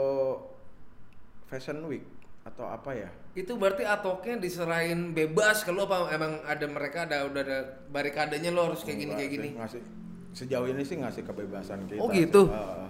[1.44, 2.06] Fashion Week
[2.46, 7.42] atau apa ya Itu berarti atoknya diserahin bebas kalau apa emang ada mereka ada udah
[7.42, 7.58] ada
[7.90, 9.48] barikadenya lo harus kayak gini Enggak kayak gini.
[9.48, 9.82] sih, ngasih
[10.38, 12.46] sejauh ini sih ngasih kebebasan kita Oh, gitu?
[12.46, 12.86] Eh,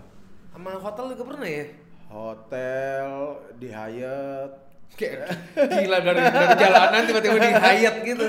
[0.50, 1.64] Sama hotel juga pernah ya?
[2.08, 3.08] hotel
[3.56, 4.52] di Hyatt
[4.90, 8.28] Kayak gila dari, dari jalanan tiba-tiba di Hyatt gitu.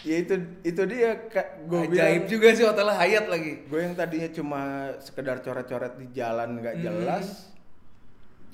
[0.00, 1.10] ya itu itu dia
[1.62, 3.64] gue Ajaib juga sih hotel Hyatt lagi.
[3.64, 4.60] gue yang tadinya cuma
[4.98, 6.84] sekedar coret-coret di jalan nggak Hmm.
[6.84, 7.26] jelas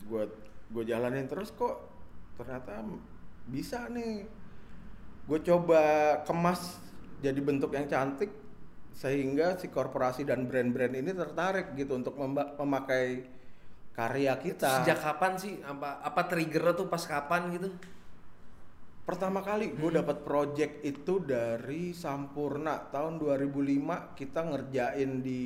[0.04, 0.22] gue
[0.70, 1.90] gue jalanin terus kok
[2.34, 2.82] ternyata
[3.44, 4.24] bisa nih
[5.24, 5.82] gue coba
[6.22, 6.78] kemas
[7.18, 8.30] jadi bentuk yang cantik
[8.94, 12.14] sehingga si korporasi dan brand-brand ini tertarik gitu untuk
[12.56, 13.26] memakai
[13.90, 15.58] karya kita Sejak kapan sih?
[15.60, 17.68] Apa apa triggernya tuh pas kapan gitu?
[19.04, 20.00] pertama kali gue Hmm.
[20.00, 25.42] dapat project itu dari Sampurna tahun 2005 kita ngerjain di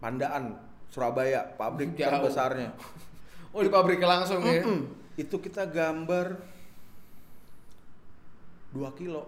[0.00, 0.56] Pandaan
[0.88, 2.08] Surabaya pabrik Jauh.
[2.08, 2.72] terbesarnya
[3.52, 4.64] Oh di pabrik langsung ya?
[4.64, 4.88] Mm-mm.
[5.20, 6.40] itu kita gambar
[8.72, 9.24] 2 kilo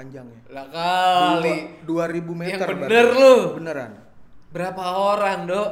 [0.00, 1.84] panjangnya Lah kali.
[1.84, 2.82] Dua- 2000 meter Yang berarti.
[2.82, 3.34] bener lu.
[3.54, 3.92] beneran
[4.50, 5.70] Berapa orang dok?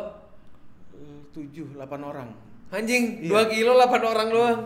[0.92, 2.28] Eh, tujuh 8 orang
[2.68, 3.48] Anjing, Iya.
[3.48, 4.60] 2 kilo 8 orang doang.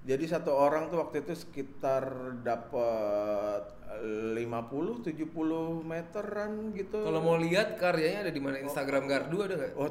[0.00, 2.02] jadi satu orang tuh waktu itu sekitar
[2.40, 3.68] dapat
[4.32, 4.38] 50
[5.02, 5.28] 70
[5.82, 8.56] meteran gitu Kalau mau lihat karyanya ada di mana?
[8.60, 9.72] Instagram Gardu ada nggak?
[9.74, 9.90] Oh,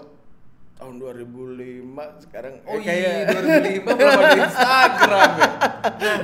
[0.75, 1.85] tahun 2005
[2.19, 5.49] sekarang Oh eh, iya, 2005 belum ada Instagram ya.
[5.99, 6.19] Nah,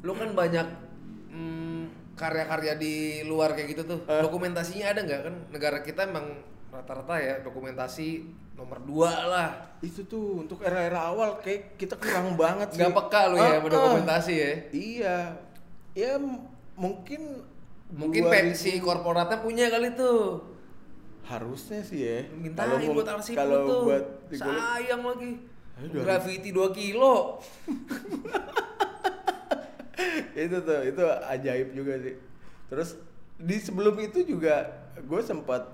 [0.00, 0.66] lu kan banyak
[2.20, 4.00] karya-karya di luar kayak gitu tuh.
[4.04, 4.20] Eh.
[4.20, 5.34] Dokumentasinya ada nggak kan?
[5.48, 6.36] Negara kita emang
[6.68, 9.50] rata-rata ya dokumentasi nomor dua lah.
[9.80, 12.78] itu tuh untuk era-era awal kayak kita kurang banget sih.
[12.78, 13.72] Nggak peka lu ya Ah, sama ah.
[13.72, 14.52] dokumentasi ya.
[14.70, 15.18] Iya.
[15.94, 16.12] Ya
[16.76, 17.48] mungkin
[17.90, 20.44] Mungkin 2000 pensi korporatnya punya kali tuh.
[21.22, 22.18] harusnya sih ya.
[22.32, 23.82] Mintain mau- buat arsip kalau tuh.
[23.86, 25.32] buat Sayang lagi.
[25.74, 27.38] Ayo, dua- Graffiti 2 kilo.
[30.46, 32.16] itu tuh itu ajaib juga sih
[32.70, 32.98] terus
[33.40, 34.68] di sebelum itu juga
[35.00, 35.64] gue sempat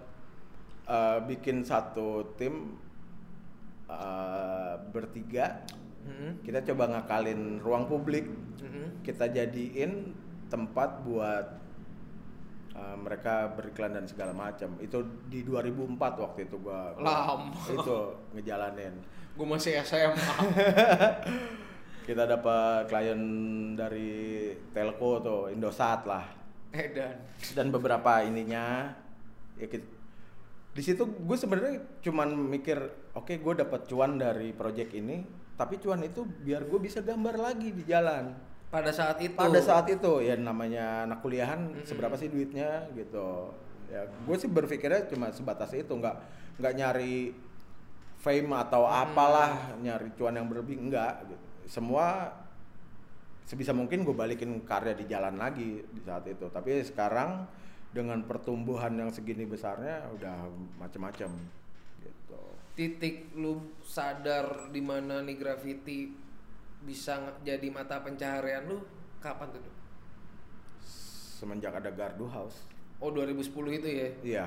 [0.87, 2.79] uh, bikin satu tim
[3.91, 5.67] uh, bertiga
[6.07, 6.47] Mm-mm.
[6.47, 8.31] kita coba ngakalin ruang publik
[8.63, 9.03] Mm-mm.
[9.03, 10.15] kita jadiin
[10.47, 11.47] tempat buat
[12.79, 17.51] uh, mereka beriklan dan segala macam itu di 2004 waktu itu gua, gua Lama.
[17.51, 17.99] itu
[18.39, 18.95] ngejalanin
[19.37, 20.17] Gue masih SMA.
[22.07, 23.21] kita dapat klien
[23.75, 24.11] dari
[24.71, 26.23] telco tuh Indosat lah
[26.71, 27.19] Edan.
[27.53, 28.95] dan beberapa ininya
[29.57, 29.91] ya kit-
[30.71, 32.77] di situ gue sebenarnya cuman mikir
[33.13, 35.25] oke gue dapat cuan dari project ini
[35.57, 39.33] tapi cuan itu biar gue bisa gambar lagi di jalan Pada saat itu.
[39.33, 41.87] pada saat itu ya namanya anak kuliahan Mm-mm.
[41.87, 43.51] seberapa sih duitnya gitu
[43.89, 46.17] ya gue sih berpikirnya cuma sebatas itu nggak
[46.61, 47.33] nggak nyari
[48.19, 51.46] fame atau apalah nyari cuan yang berlebih enggak gitu.
[51.67, 52.31] Semua
[53.47, 57.47] sebisa mungkin gue balikin karya di jalan lagi di saat itu tapi sekarang
[57.95, 60.51] dengan pertumbuhan yang segini besarnya udah
[60.83, 61.31] macem-macem
[62.03, 62.43] gitu
[62.75, 66.11] titik lu sadar di mana nih graffiti
[66.83, 68.79] bisa jadi mata pencaharian lu
[69.19, 69.75] kapan tuh?
[71.37, 72.65] Semenjak ada Gardu House
[72.97, 74.09] Oh 2010 itu ya.
[74.25, 74.47] iya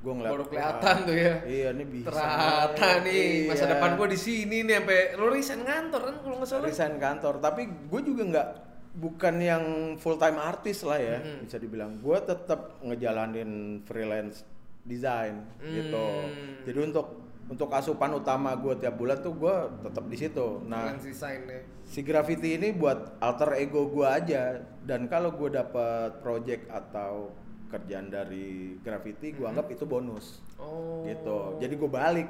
[0.00, 1.34] gue ngeliat Baru kelihatan tuh ya.
[1.44, 3.70] iya ini bisa Ternyata nih masa Iya.
[3.70, 6.64] depan gua di sini nih sampai lu resign kantor kan kalau nggak salah.
[6.64, 8.48] resign kantor tapi gue juga nggak
[8.92, 11.44] bukan yang full time artis lah ya Mhm.
[11.44, 13.50] bisa dibilang gue tetap ngejalanin
[13.82, 14.42] freelance
[14.82, 16.64] design gitu Hmm.
[16.64, 17.06] jadi untuk
[17.46, 21.60] untuk asupan utama gue tiap bulan tuh gue tetap di situ nah design ya.
[21.84, 27.34] si graffiti ini buat alter ego gue aja dan kalau gue dapat project atau
[27.70, 31.02] kerjaan dari graffiti gue anggap itu bonus Oh.
[31.04, 32.28] gitu jadi gue balik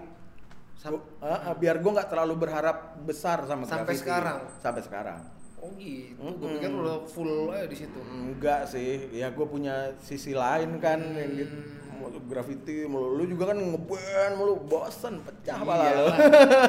[0.77, 4.01] Sam- Gua- ah, ah, biar gue nggak terlalu berharap besar sama Sampai graffiti.
[4.03, 4.39] sekarang?
[4.59, 5.21] sampai sekarang
[5.59, 6.17] Oh gitu.
[6.17, 6.57] Gua Mm-mm.
[6.57, 8.01] pikir lu udah full aja di situ.
[8.01, 11.57] enggak sih ya gue punya sisi lain kan yang gitu
[12.01, 12.17] Hmm.
[12.25, 16.07] graffiti mulu lu juga kan ngeband mulu bosan pecah pala lu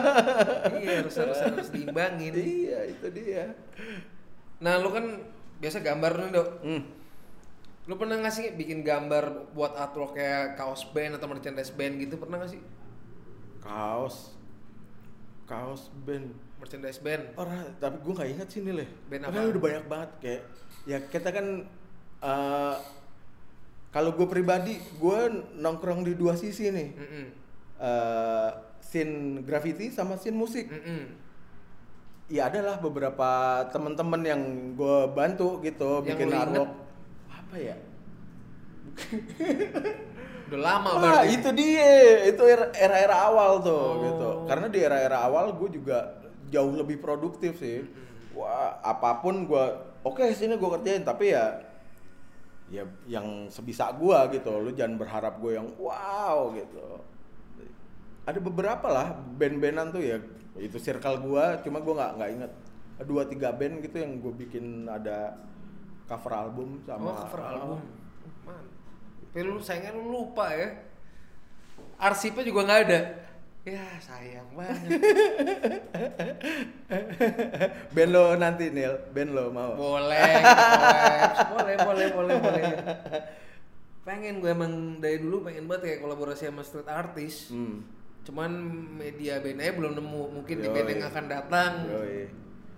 [0.78, 2.36] iya harus harus harus diimbangin.
[2.36, 3.56] iya itu dia
[4.60, 5.24] Nah lu kan
[5.58, 6.50] biasa gambar nih dok.
[6.60, 6.82] hmm.
[7.90, 12.18] Lu pernah nggak sih bikin gambar buat artwork kayak kaos band atau merchandise band gitu
[12.18, 12.62] pernah nggak sih?
[13.62, 14.34] kaos
[15.46, 17.30] kaos band Merchandise band.
[17.38, 19.38] orang tapi gue nggak ingat sih nih leh Band apa?
[19.38, 20.42] udah banyak banget kayak
[20.86, 21.46] ya kita kan
[22.22, 22.76] eh,
[23.92, 25.20] kalau gue pribadi gue
[25.58, 27.26] nongkrong di dua sisi nih Mm-mm.
[27.82, 28.50] eh
[28.82, 30.68] scene graffiti sama scene musik.
[30.68, 31.22] Mm-mm.
[32.32, 34.42] Ya adalah beberapa teman-teman yang
[34.74, 36.72] gue bantu gitu Yang bikin artwork.
[37.52, 37.76] Apa ya?
[40.48, 41.36] Udah lama Wah berarti.
[41.36, 41.92] itu dia,
[42.28, 43.92] itu era- era-era awal tuh Oh.
[44.02, 44.30] gitu.
[44.48, 46.16] Karena di era-era awal gue juga
[46.48, 47.84] jauh lebih produktif sih.
[48.32, 49.66] Wah apa pun gue,
[50.02, 51.60] oke sini gue kerjain tapi ya
[52.68, 54.52] ya yang sebisa gue gitu.
[54.58, 57.04] Lu jangan berharap gue yang wow gitu.
[58.24, 62.52] Ada beberapa lah band-bandan tuh ya itu circle gue, cuma gue nggak nggak inget
[63.02, 65.36] dua tiga band gitu yang gue bikin ada
[66.12, 67.80] cover album sama Oh cover album.
[68.44, 68.66] Man.
[69.32, 70.68] Tapi lu sayangnya lu lupa ya.
[71.96, 73.00] Arsipnya juga nggak ada.
[73.62, 74.90] Ya sayang banget.
[77.94, 79.78] band lo nanti Nil, band lo mau.
[79.78, 80.34] boleh,
[81.54, 82.64] boleh, boleh, boleh, boleh.
[84.02, 87.54] Pengen gue emang dari dulu pengen banget kayak kolaborasi sama street artist.
[87.54, 87.86] Hmm.
[88.26, 88.50] Cuman
[88.98, 90.24] media bandnya belum nemu.
[90.42, 90.76] Mungkin di Yoi.
[90.76, 92.18] band yang akan datang Yoi.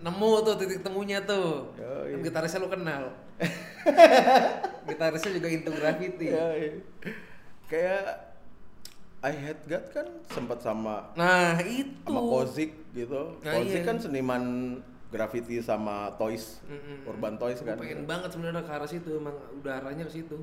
[0.04, 1.72] Nemu tuh titik temunya tuh.
[1.74, 2.12] Yoi.
[2.12, 3.04] Kan gitarisnya lu kenal.
[4.86, 6.28] gitarisnya juga into graffiti.
[6.30, 6.68] Yoi.
[7.66, 8.36] Kayak
[9.24, 11.96] I Hate God kan sempat sama Nah itu.
[12.04, 13.40] sama Kozik gitu.
[13.40, 13.88] Nah, Kozik iya.
[13.88, 14.44] kan seniman
[15.08, 17.06] graffiti sama toys, Mm-mm.
[17.06, 17.78] urban toys kan.
[17.78, 20.34] pengen banget sebenarnya ke arah situ emang udah arahnya ke situ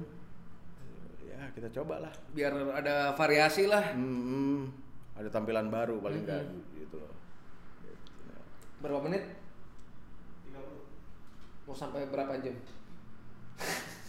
[1.27, 2.13] Ya kita coba lah.
[2.31, 4.59] biar ada variasi lah Hmm, hmm.
[5.17, 7.11] ada tampilan baru paling enggak gitu loh.
[8.79, 9.27] berapa menit?
[11.71, 12.57] 30 mau sampai berapa jam?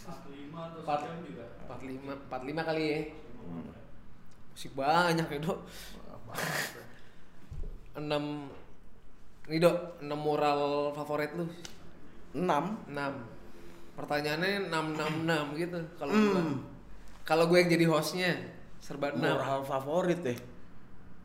[0.02, 0.98] 45 atau Empat.
[0.98, 1.44] sejam juga.
[1.70, 3.00] 45 45 kali ya.
[4.50, 5.58] Masih banyak ya dok.
[7.94, 8.02] 6
[9.46, 11.46] ini dok 6 moral favorit lu?
[12.34, 12.42] 6
[12.90, 12.98] 6
[13.94, 16.26] pertanyaannya 666 gitu kalau Hmm.
[16.32, 16.42] gua.
[17.22, 18.30] Kalau gue yang jadi hostnya
[18.82, 20.38] serba 6 moral favorit deh.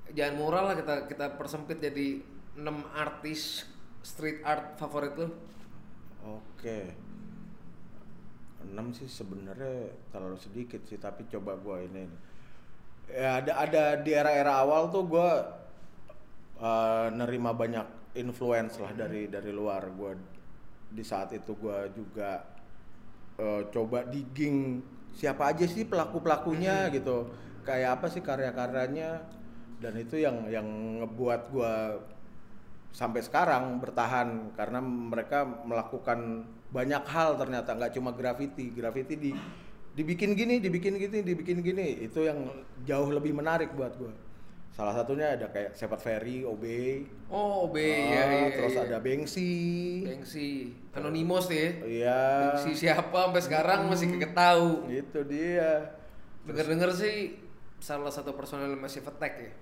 [0.07, 2.21] jangan moral lah kita kita persempit jadi
[2.55, 3.65] 6 artis
[3.99, 5.27] street art favorit lu
[6.25, 6.79] Oke.
[8.67, 12.09] 6 sih sebenarnya terlalu sedikit sih, tapi coba gua ini.
[13.07, 15.29] Ya ada ada di era-era awal tuh gua
[16.59, 17.85] eh, nerima banyak
[18.17, 20.11] influence lah dari dari luar gua
[20.91, 22.43] di saat itu gua juga
[23.39, 24.81] eh, coba digging
[25.15, 27.31] siapa aja sih pelaku-pelakunya gitu.
[27.63, 29.23] Kayak apa sih karya-karyanya
[29.79, 30.67] dan itu yang yang
[31.03, 32.01] ngebuat gua
[32.91, 38.73] sampai sekarang bertahan karena mereka melakukan banyak hal ternyata nggak cuma graffiti.
[38.73, 39.31] Graffiti di
[39.97, 42.03] dibikin gini dibikin gini dibikin gini.
[42.03, 42.47] Itu yang
[42.83, 44.27] jauh lebih menarik buat gue
[44.77, 46.63] salah satunya ada kayak Sepat Ferry OB
[47.33, 48.85] oh B ah, ya, ya terus ya.
[48.85, 49.53] ada Bengsi.
[50.05, 50.69] Bengsi.
[50.93, 52.21] Anonymous ya iya.
[52.53, 55.97] Bengsi siapa sampai sekarang masih kagak tahu itu dia.
[56.45, 57.41] Denger-denger sih
[57.81, 59.53] salah satu personel Massive Attack ya.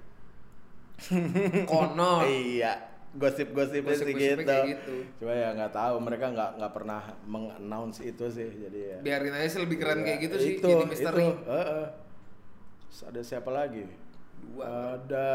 [1.71, 2.27] Konon.
[2.27, 4.49] Iya gosip-gosipnya sih Gosip-gosipnya gitu.
[4.51, 4.95] kayak gitu.
[5.23, 9.47] cuma ya nggak tahu mereka nggak nggak pernah mengannounce itu sih jadi ya biarin aja
[9.55, 11.85] sih lebih keren Ya, kayak gitu sih itu, jadi misteri itu, heeh.
[12.85, 13.83] Terus ada siapa lagi?
[14.35, 14.63] Dua.
[14.95, 15.27] Ada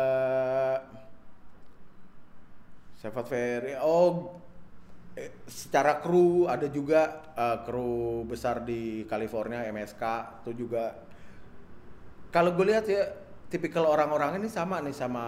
[3.01, 4.37] Sevat Ferry oh
[5.17, 10.05] eh, secara kru ada juga eh, kru besar di California MSK
[10.45, 11.01] itu juga
[12.29, 13.09] kalau gue lihat ya
[13.51, 15.25] tipikal orang-orang ini sama nih sama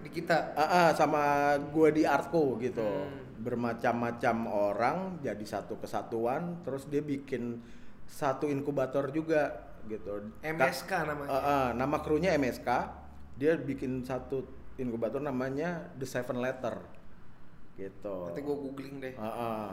[0.00, 0.56] Di kita.
[0.56, 1.22] Ah, ah, sama
[1.60, 3.28] gue di Artco gitu Hmm.
[3.40, 7.60] bermacam-macam orang jadi satu kesatuan terus dia bikin
[8.04, 11.28] satu inkubator juga gitu Ka- MSK namanya.
[11.30, 12.68] Ah, ah, nama krunya MSK
[13.36, 14.44] dia bikin satu
[14.76, 16.80] inkubator namanya The Seven Letter
[17.76, 19.14] gitu Nanti gue googling deh.
[19.16, 19.66] Ah, ah.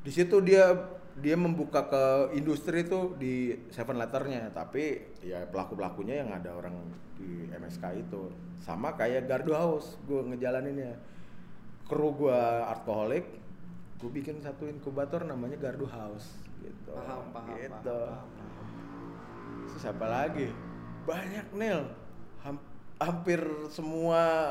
[0.00, 0.68] di situ dia
[1.14, 6.74] dia membuka ke industri itu di Seven Letternya tapi ya pelaku pelakunya yang ada orang
[7.14, 10.98] di MSK itu sama kayak Gardu House gue ngejalaninnya
[11.86, 13.22] kru gue alkoholik
[14.02, 18.00] gue bikin satu inkubator namanya Gardu House gitu Paham, paham, gitu.
[18.10, 18.66] paham, paham.
[19.70, 20.48] Terus apa lagi
[21.06, 21.80] banyak Nil
[22.42, 22.66] Ham-
[22.98, 24.50] hampir semua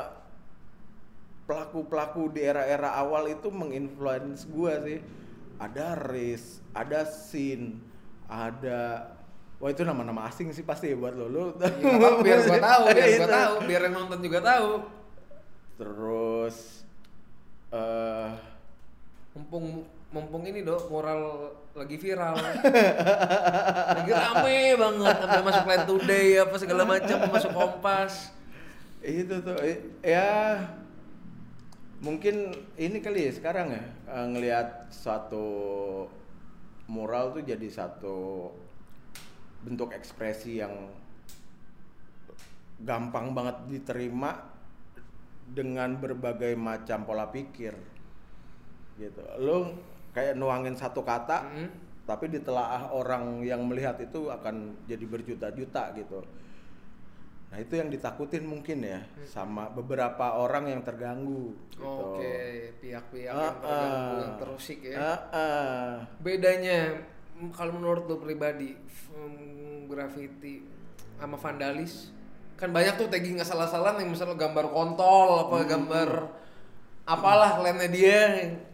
[1.44, 5.00] pelaku-pelaku di era-era awal itu menginfluence gua sih.
[5.58, 7.80] Ada Riz, ada Sin,
[8.26, 9.10] ada
[9.62, 11.30] Wah itu nama-nama asing sih pasti ya buat lo.
[11.30, 11.70] Lu Ya,
[12.26, 14.70] biar gua tahu, biar gua tahu, biar yang nonton juga tahu.
[15.78, 16.56] Terus
[17.72, 18.30] eh
[19.34, 19.82] Mumpung
[20.14, 22.38] mumpung ini dok moral lagi viral.
[23.98, 28.30] lagi rame banget sampai masuk Line Today apa segala macam masuk Kompas.
[29.04, 29.58] itu tuh
[30.00, 30.64] ya
[32.04, 35.46] mungkin ini kali ya sekarang ya eh, ngelihat suatu
[36.84, 38.52] mural tuh jadi satu
[39.64, 40.92] bentuk ekspresi yang
[42.84, 44.36] gampang banget diterima
[45.48, 47.72] dengan berbagai macam pola pikir
[49.00, 49.72] gitu lo
[50.12, 51.68] kayak nuangin satu kata Mm.
[52.04, 56.20] tapi ditelaah orang yang melihat itu akan jadi berjuta-juta gitu
[57.54, 61.86] nah itu yang ditakutin mungkin ya sama beberapa orang yang terganggu gitu.
[61.86, 62.34] Oke,
[62.82, 64.96] pihak-pihak Ah, yang terganggu, yang terusik ya.
[64.98, 65.90] Ah, ah.
[66.18, 66.98] Bedanya
[67.54, 70.66] kalau menurut lo pribadi mm, graffiti
[71.14, 72.10] sama vandalis
[72.54, 75.68] kan banyak tuh tagging asal-asalan yang misalnya gambar kontol apa Hmm.
[75.68, 76.10] gambar
[77.04, 78.18] apalah kliennya dia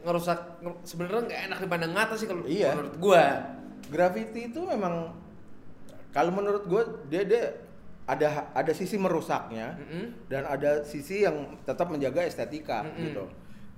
[0.01, 2.73] ngerusak nge- sebenarnya nggak enak dipandang mata sih kalau Iya.
[2.73, 3.25] menurut gua
[3.89, 5.13] graffiti itu memang
[6.11, 7.45] kalau menurut gue dia dia
[8.11, 10.27] ada ada sisi merusaknya Mm-mm.
[10.27, 13.03] dan ada sisi yang tetap menjaga estetika Mm-mm.
[13.07, 13.25] gitu.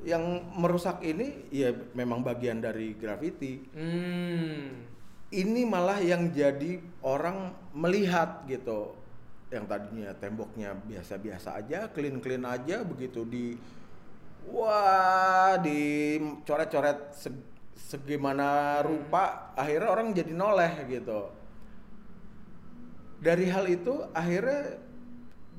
[0.03, 0.25] Yang
[0.57, 3.61] merusak ini ya memang bagian dari graffiti.
[3.77, 4.89] Hmm.
[5.33, 8.97] Ini malah yang jadi orang melihat gitu.
[9.53, 13.55] Yang tadinya temboknya biasa-biasa aja clean-clean aja begitu di
[14.49, 17.47] wah dicoret-coret se-
[17.79, 21.42] segimana rupa akhirnya orang jadi noleh gitu
[23.23, 24.83] dari hal itu akhirnya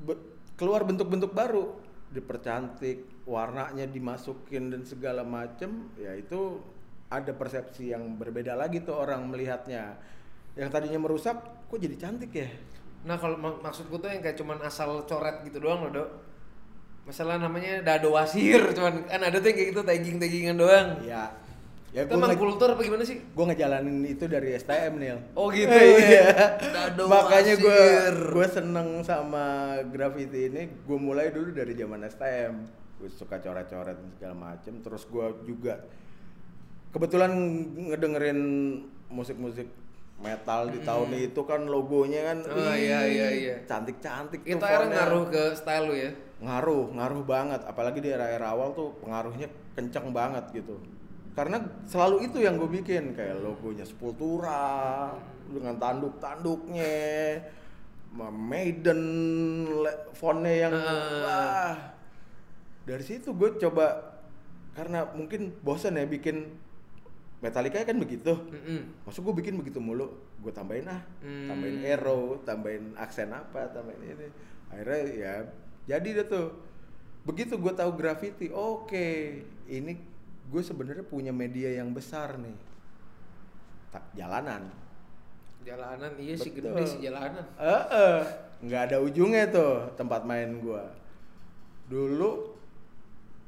[0.04, 0.20] be-
[0.60, 1.80] keluar bentuk-bentuk baru.
[2.14, 6.60] Dipercantik warnanya dimasukin dan segala macem ya itu
[7.08, 9.96] ada persepsi yang berbeda lagi tuh orang melihatnya.
[10.54, 12.46] Yang tadinya merusak kok jadi cantik ya?
[13.08, 16.10] Nah kalau mak- maksud gua tuh yang kayak cuman asal coret gitu doang loh dok.
[17.04, 20.88] Masalah namanya dado wasir cuman kan ada tuh yang kayak gitu tagging taggingan doang.
[21.02, 21.32] Ya
[21.94, 25.70] ya itu emang kultur apa gimana sih gue ngejalanin itu dari STM Nil Oh gitu
[25.70, 26.58] Iya.
[26.58, 27.82] Dado Makanya gue
[28.34, 30.62] gue seneng sama graffiti ini.
[30.82, 32.54] Gue mulai dulu dari zaman STM.
[32.98, 34.82] Gue suka coret-coret segala macem.
[34.82, 35.86] Terus gue juga
[36.90, 37.30] kebetulan
[37.90, 38.40] ngedengerin
[39.06, 39.70] musik-musik
[40.18, 42.70] metal di tahun itu kan logonya kan Hmm.
[42.70, 43.54] Oh, iya, iya, iya.
[43.66, 48.70] cantik-cantik itu akhirnya ngaruh ke style lu ya ngaruh ngaruh banget apalagi di era-era awal
[48.78, 50.78] tuh pengaruhnya kenceng banget gitu
[51.34, 55.10] karena selalu itu yang gue bikin kayak logonya Sepultura
[55.44, 56.94] dengan tanduk-tanduknya
[58.14, 59.00] Ma- Maiden
[60.14, 60.86] fontnya yang Ah.
[61.20, 61.74] wah
[62.84, 64.14] dari situ gue coba
[64.72, 66.62] karena mungkin bosan ya bikin
[67.38, 68.32] Metallica kan begitu.
[69.04, 70.08] Masuk gue bikin begitu mulu,
[70.40, 71.44] gue tambahin ah, Hmm.
[71.44, 74.28] tambahin arrow, tambahin aksen apa, tambahin ini.
[74.72, 75.34] Akhirnya ya
[75.84, 76.48] jadi deh tuh.
[77.24, 79.08] Begitu gue tahu graffiti, oke,
[79.66, 79.92] ini
[80.50, 82.56] gue sebenarnya punya media yang besar nih.
[84.18, 84.66] Jalanan.
[85.64, 88.20] jalanan iya sih gede sih jalanan Eh, eh,
[88.68, 90.84] nggak ada ujungnya tuh tempat main gue.
[91.88, 92.52] Dulu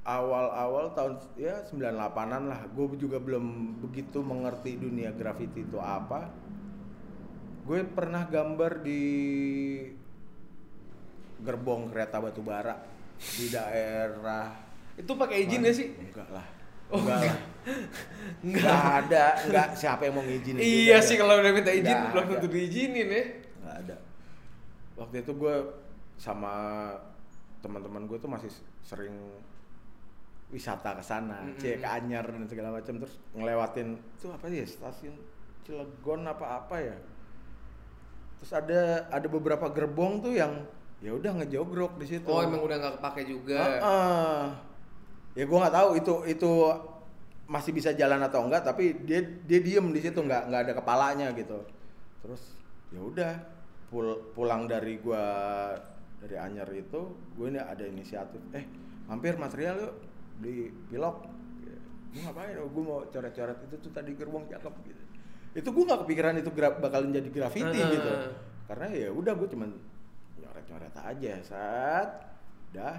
[0.07, 6.31] awal-awal tahun ya 98-an lah, gue juga belum begitu mengerti dunia graffiti itu apa.
[7.69, 9.03] Gue pernah gambar di
[11.43, 12.81] gerbong kereta batu bara
[13.17, 14.57] di daerah
[14.97, 16.47] itu pakai izin gak sih Enggak lah.
[16.87, 17.39] Oh, enggak enggak.
[18.47, 21.27] Enggak ada, enggak siapa yang mau ngizinin iya sih ya.
[21.27, 23.25] kalau udah minta izin Nggak belum tentu diizinin ya
[23.67, 23.97] nggak ada
[24.97, 25.55] waktu itu gue
[26.15, 26.55] sama
[27.61, 28.49] teman-teman gue tuh masih
[28.87, 29.13] sering
[30.47, 31.59] wisata ke sana, Mm-mm.
[31.59, 35.15] cek ke Anyar dan segala macam terus ngelewatin itu apa ya stasiun
[35.67, 36.95] Cilegon apa apa ya.
[38.39, 40.63] Terus ada ada beberapa gerbong tuh yang
[41.03, 42.31] ya udah ngejogrok di situ.
[42.31, 43.59] Oh emang udah nggak kepake juga.
[43.59, 44.43] Heeh.
[45.37, 46.51] Ya gua nggak tahu itu itu
[47.47, 51.31] masih bisa jalan atau enggak tapi dia dia diem di situ nggak nggak ada kepalanya
[51.37, 51.61] gitu.
[52.25, 52.57] Terus
[52.91, 53.33] ya udah
[53.93, 55.23] pul- pulang dari gua
[56.17, 57.01] dari Anyer itu
[57.37, 58.65] gue ini ada inisiatif eh
[59.07, 59.95] mampir material yuk
[60.41, 61.29] di pilok.
[62.17, 62.57] Gue ngapain?
[62.57, 65.03] Oh, gue mau coret-coret itu tuh tadi gerbong cakep gitu.
[65.53, 67.93] Itu gue nggak kepikiran itu gra- bakalan jadi graffiti Heeh.
[68.01, 68.11] gitu.
[68.67, 69.71] Karena ya udah gue cuman
[70.41, 72.09] nyoret-nyoret aja saat
[72.73, 72.97] dah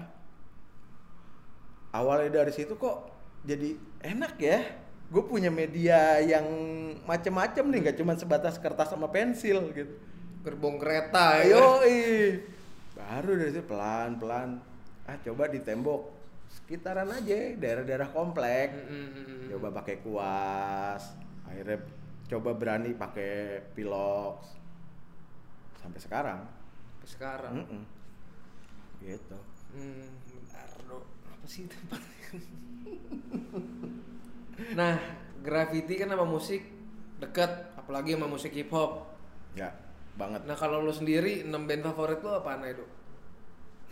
[1.92, 3.08] awalnya dari situ kok
[3.44, 4.60] jadi enak ya.
[5.08, 6.44] Gue punya media yang
[7.08, 9.94] macem-macem nih nggak cuma sebatas kertas sama pensil gitu.
[10.44, 11.56] Gerbong kereta ya.
[12.98, 14.60] baru dari situ pelan-pelan.
[15.08, 16.12] Ah coba di tembok.
[16.48, 18.68] Sekitaran aja daerah-daerah komplek.
[18.72, 19.48] Mm-mm.
[19.56, 21.02] coba pakai kuas.
[21.48, 21.80] Akhirnya
[22.28, 24.52] coba berani pakai pilox.
[25.80, 26.40] Sampai sekarang.
[27.08, 27.64] Sekarang.
[27.64, 27.82] Mm-mm.
[29.00, 29.38] gitu.
[29.72, 30.08] Hmm,
[31.48, 32.38] sih tempatnya?
[34.74, 34.94] nah,
[35.40, 36.62] graffiti kan sama musik
[37.18, 39.08] deket, apalagi sama musik hip hop.
[39.54, 39.72] ya
[40.14, 42.84] banget Nah kalau lu sendiri 6 band favorit lu apaan itu?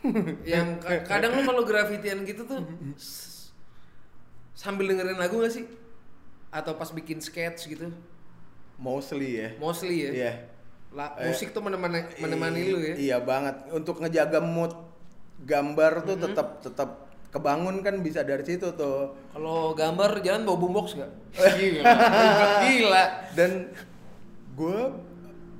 [0.47, 2.61] yang ka- kadang lu kalau grafitian gitu tuh
[4.53, 5.65] sambil dengerin lagu gak sih?
[6.49, 7.89] Atau pas bikin sketch gitu?
[8.77, 10.11] mostly ya Mostly ya.
[10.13, 10.33] Iya.
[10.93, 12.95] La- Eh, musik tuh menemani menemani lu ya.
[12.95, 13.57] Iya banget.
[13.71, 14.77] Untuk ngejaga mood
[15.41, 16.25] gambar tuh Mm-hmm.
[16.27, 16.91] tetap tetap
[17.37, 19.13] kebangun kan bisa dari situ tuh.
[19.31, 21.13] Kalau gambar jangan bawa boombox gak?
[21.37, 21.83] Gila,
[22.17, 23.05] ribet gila.
[23.37, 23.51] Dan
[24.57, 24.81] gue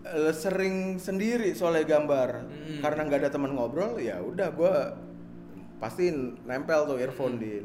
[0.03, 2.81] eh, sering sendiri soalnya gambar Mm.
[2.81, 4.75] karena nggak ada teman ngobrol ya udah gue
[5.77, 6.09] pasti
[6.43, 7.61] nempel tuh earphone di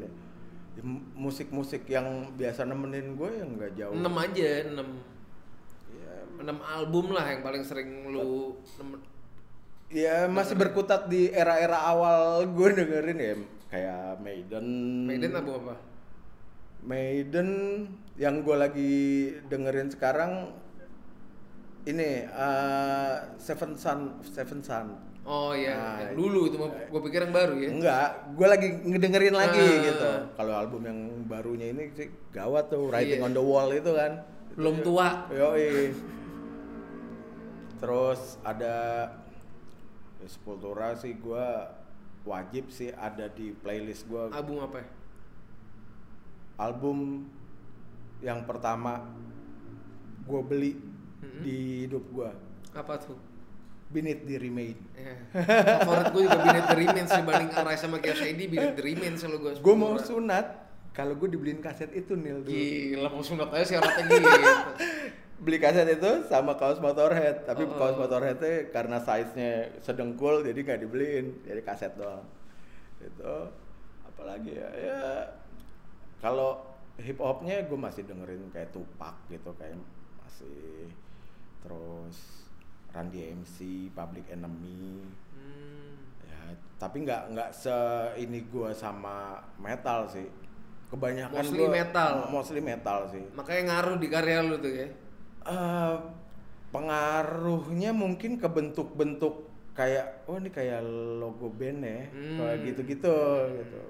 [0.72, 0.80] di
[1.16, 4.78] musik-musik yang biasa nemenin gue yang nggak jauh 6 aja, 6
[5.96, 8.56] ya, 6 album lah yang paling sering lu
[9.92, 13.34] ya masih berkutat di era-era awal gue dengerin ya
[13.68, 14.66] kayak Maiden
[15.04, 15.76] Maiden album apa?
[16.82, 17.48] Maiden
[18.14, 18.94] yang gue lagi
[19.46, 20.50] dengerin sekarang
[21.84, 24.88] ini eh, Seven Sun Seven Sun
[25.22, 27.68] Oh iya, Nah, yang dulu itu gue pikir yang baru ya.
[27.70, 29.82] enggak gue lagi ngedengerin lagi Ah.
[29.84, 33.26] gitu kalau album yang barunya ini sih gawat tuh Writing Iya.
[33.26, 34.18] on the Wall itu kan
[34.52, 35.30] Belum tua.
[35.30, 35.94] Yoi.
[37.78, 38.74] terus ada
[40.22, 41.46] ya, Sepultura sih gue
[42.22, 44.88] wajib sih ada di playlist gue Album apa ya?
[46.54, 47.26] album
[48.22, 49.02] yang pertama
[50.22, 50.72] gue beli
[51.18, 51.42] Mm-mm.
[51.42, 51.56] di
[51.86, 52.30] hidup gue
[52.72, 53.18] Apa tuh?
[53.90, 55.14] Beneath the Remain Ya.
[55.82, 59.52] Favorit gue juga Beneath the Remains dibanding Arai sama ID Beneath the Remains selalu gue
[59.58, 60.46] gue mau sunat
[60.92, 64.30] kalau gue dibeliin kaset itu Nil dulu Gila mau sunat aja syaratnya gitu
[65.42, 67.42] beli kaset itu sama kaos Motorhead.
[67.42, 67.74] Tapi Oh.
[67.74, 72.22] kaos Motorheadnya karena size nya sedengkul jadi nggak dibeliin jadi kaset doang.
[72.98, 73.34] Itu
[74.04, 75.00] apalagi ya ya
[76.18, 76.62] kalau
[76.96, 79.74] hip hopnya gue masih dengerin kayak Tupac gitu kayak
[80.18, 80.86] masih
[81.58, 82.46] terus
[82.88, 83.56] Run DMC,
[83.90, 85.00] Public Enemy.
[85.32, 85.96] Hmm.
[86.22, 86.38] ya
[86.76, 87.72] tapi nggak nggak se
[88.16, 90.28] ini gue sama metal sih.
[90.86, 92.12] Kebanyakan Mostly gua- metal.
[92.28, 93.24] mostly metal sih.
[93.32, 94.86] Makanya ngaruh di karya lu tuh ya
[95.42, 95.96] Eh,
[96.72, 100.80] pengaruhnya mungkin ke bentuk-bentuk kayak oh ini kayak
[101.18, 102.36] logo band ya Hmm.
[102.38, 103.16] kayak gitu-gitu
[103.50, 103.80] gitu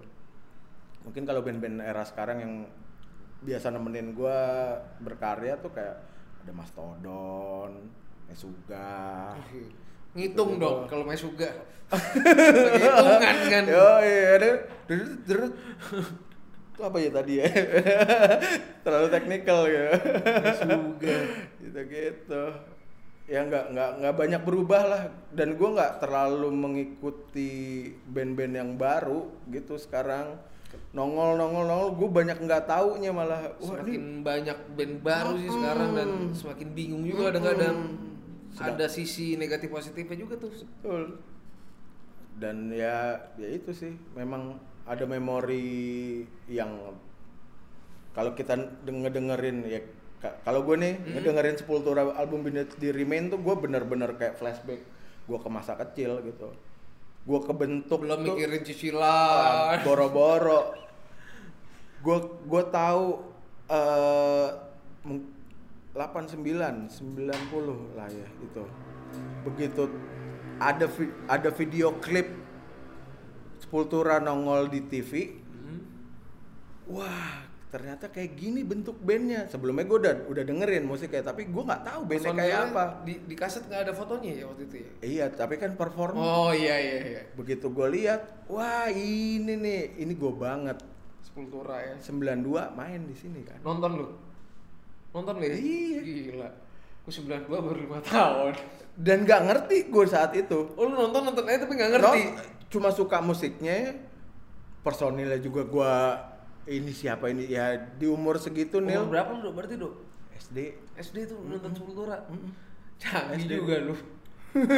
[1.03, 2.55] mungkin kalau band-band era sekarang yang
[3.41, 4.39] biasa nemenin gua
[4.99, 5.99] berkarya tuh kayak
[6.41, 7.91] ada Mastodon,
[8.27, 9.35] Mesuga
[10.15, 10.63] Ngitung Gitu.
[10.63, 11.51] dong kalau Mesuga
[12.83, 14.39] Hitungan kan Yo, iya.
[14.87, 15.35] Itu
[16.79, 17.47] apa ya tadi ya?
[18.85, 19.93] Terlalu teknikal ya.
[20.41, 21.17] Mesuga
[21.63, 22.45] gitu gitu.
[23.29, 25.03] Ya nggak nggak nggak banyak berubah lah.
[25.31, 27.53] Dan gua nggak terlalu mengikuti
[28.07, 30.41] band-band yang baru gitu sekarang.
[30.93, 33.53] Nongol nongol nongol, gue banyak nggak taunya malah.
[33.61, 37.77] Wah ini Semakin banyak band baru sih sekarang dan semakin bingung juga kadang-kadang
[38.53, 41.03] Sedang- Ada sisi negatif positifnya juga tuh Betul.
[42.37, 46.95] Dan ya ya itu sih memang ada memori yang
[48.13, 49.81] kalau kita deng- ngedengerin ya
[50.19, 54.83] ka- kalau gue nih ngedengerin Sepultura album Beneath the Remain tuh gue bener-bener kayak flashback.
[55.23, 56.51] Gue ke masa kecil gitu.
[57.23, 60.75] Gue kebentuk Belum tuh mikirin ah, cicilan boro-boro.
[62.01, 63.05] Gue gue tahu
[63.69, 64.49] eh
[65.03, 65.31] mung-
[65.93, 67.29] 89 90
[67.93, 68.65] lah ya itu
[69.45, 69.93] begitu
[70.57, 72.33] ada vi- ada video klip
[73.73, 75.81] Sepultura nongol di TV Hmm.
[76.85, 81.81] wah ternyata kayak gini bentuk bandnya sebelumnya gue udah udah dengerin musiknya tapi gue nggak
[81.81, 84.91] tahu bandnya kayak apa Di, di kaset nggak ada fotonya ya waktu itu ya?
[85.01, 87.23] iya tapi kan perform Oh iya iya iya.
[87.33, 90.77] begitu gue lihat wah ini nih ini gue banget
[91.23, 91.97] Sepultura ya.
[91.97, 92.45] 92
[92.77, 94.07] main di sini kan Nonton lu?
[95.11, 95.57] Nonton lu ya?
[95.57, 96.01] Iya.
[96.05, 96.49] Gila.
[97.01, 98.53] Gue 92 baru 5 tahun.
[98.93, 102.21] dan nggak ngerti gue saat itu Oh lu nonton nonton aja tapi nggak ngerti.
[102.73, 104.01] Cuma suka musiknya
[104.81, 105.95] personilnya juga gue
[106.73, 109.95] ini siapa ini ya di umur segitu Umur Nil berapa lu berarti dok?
[110.41, 110.59] SD
[110.99, 112.25] SD tuh nonton Sepultura.
[112.27, 112.51] Mm-mm.
[112.97, 113.53] Canggih SD.
[113.61, 113.95] juga lu.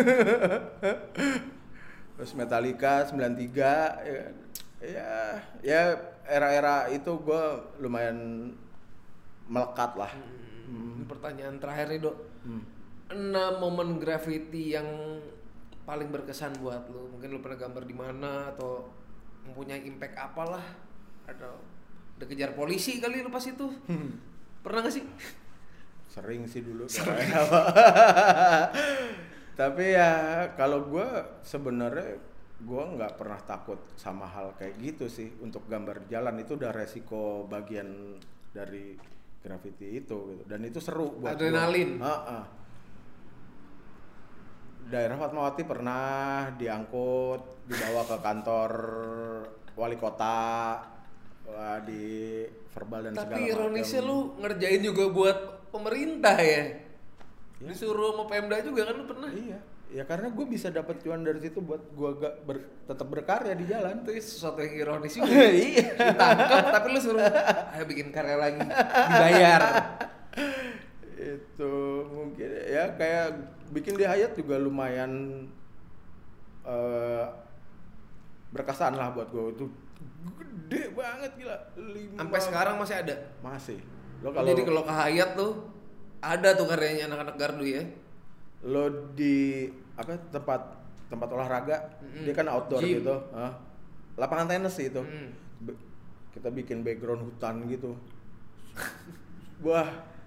[2.15, 3.59] terus Metallica 93
[4.07, 4.25] ya
[4.79, 5.11] ya,
[5.65, 5.81] ya
[6.31, 7.45] era-era itu gue
[7.83, 8.51] lumayan
[9.51, 10.13] melekat lah
[10.65, 10.97] Hmm.
[10.97, 12.17] Ini pertanyaan terakhir nih dok.
[12.45, 12.63] Hmm.
[13.13, 14.89] Enam momen graffiti yang
[15.85, 17.13] paling berkesan buat lu.
[17.15, 18.89] Mungkin lu pernah gambar di mana atau
[19.45, 20.65] mempunyai impact apalah
[21.29, 21.61] atau
[22.21, 23.69] udah kejar polisi kali lu pas itu.
[24.65, 25.05] Pernah gak sih?
[26.15, 26.87] sering sih dulu
[29.61, 30.11] tapi ya
[30.55, 31.09] kalau gue
[31.43, 32.23] sebenarnya
[32.63, 37.51] gue nggak pernah takut sama hal kayak gitu sih untuk gambar jalan itu udah resiko
[37.51, 38.15] bagian
[38.55, 38.95] dari
[39.43, 41.37] graffiti itu gitu dan itu seru buat gua.
[41.37, 42.01] Adrenalin.
[42.01, 42.64] Ha-ha.
[44.85, 46.05] Daerah Fatmawati pernah
[46.55, 48.73] diangkut dibawa ke kantor
[49.75, 50.81] wali kota
[51.45, 54.11] wah, di verbal dan segala Tapi ironisnya macam.
[54.11, 55.39] lu ngerjain juga buat
[55.71, 56.63] pemerintah ya.
[57.59, 59.31] Disuruh sama Pemda juga kan lu pernah.
[59.31, 59.59] Iya,
[59.89, 63.65] ya karena gue bisa dapat cuan dari situ buat gue gak ber- tetap berkarya di
[63.65, 64.05] jalan.
[64.05, 65.33] Itu sesuatu yang ironis juga.
[65.49, 65.87] iya.
[65.97, 67.25] Ditangkap tapi lu suruh
[67.73, 69.63] ayo bikin karya lagi dibayar.
[71.15, 71.73] Itu
[72.11, 73.29] mungkin ya kayak
[73.75, 75.45] bikin di Hayat juga lumayan
[76.65, 77.27] eh
[78.49, 79.67] berkesan lah buat gue itu
[80.33, 81.57] gede banget gila.
[81.77, 83.15] Lima- Sampai sekarang masih ada.
[83.41, 83.79] masih.
[84.23, 85.53] Lo Kalau Jadi kalau ke Hayat tuh
[86.19, 87.83] ada tuh karyanya anak-anak gardu ya.
[88.65, 90.61] lo di apa tempat
[91.05, 92.25] tempat olahraga Mm-mm.
[92.25, 92.97] dia kan outdoor Gym.
[92.99, 93.53] gitu Hah?
[94.17, 95.05] lapangan tenis sih itu.
[95.61, 95.77] Be-
[96.33, 97.93] kita bikin background hutan gitu
[99.61, 99.85] wah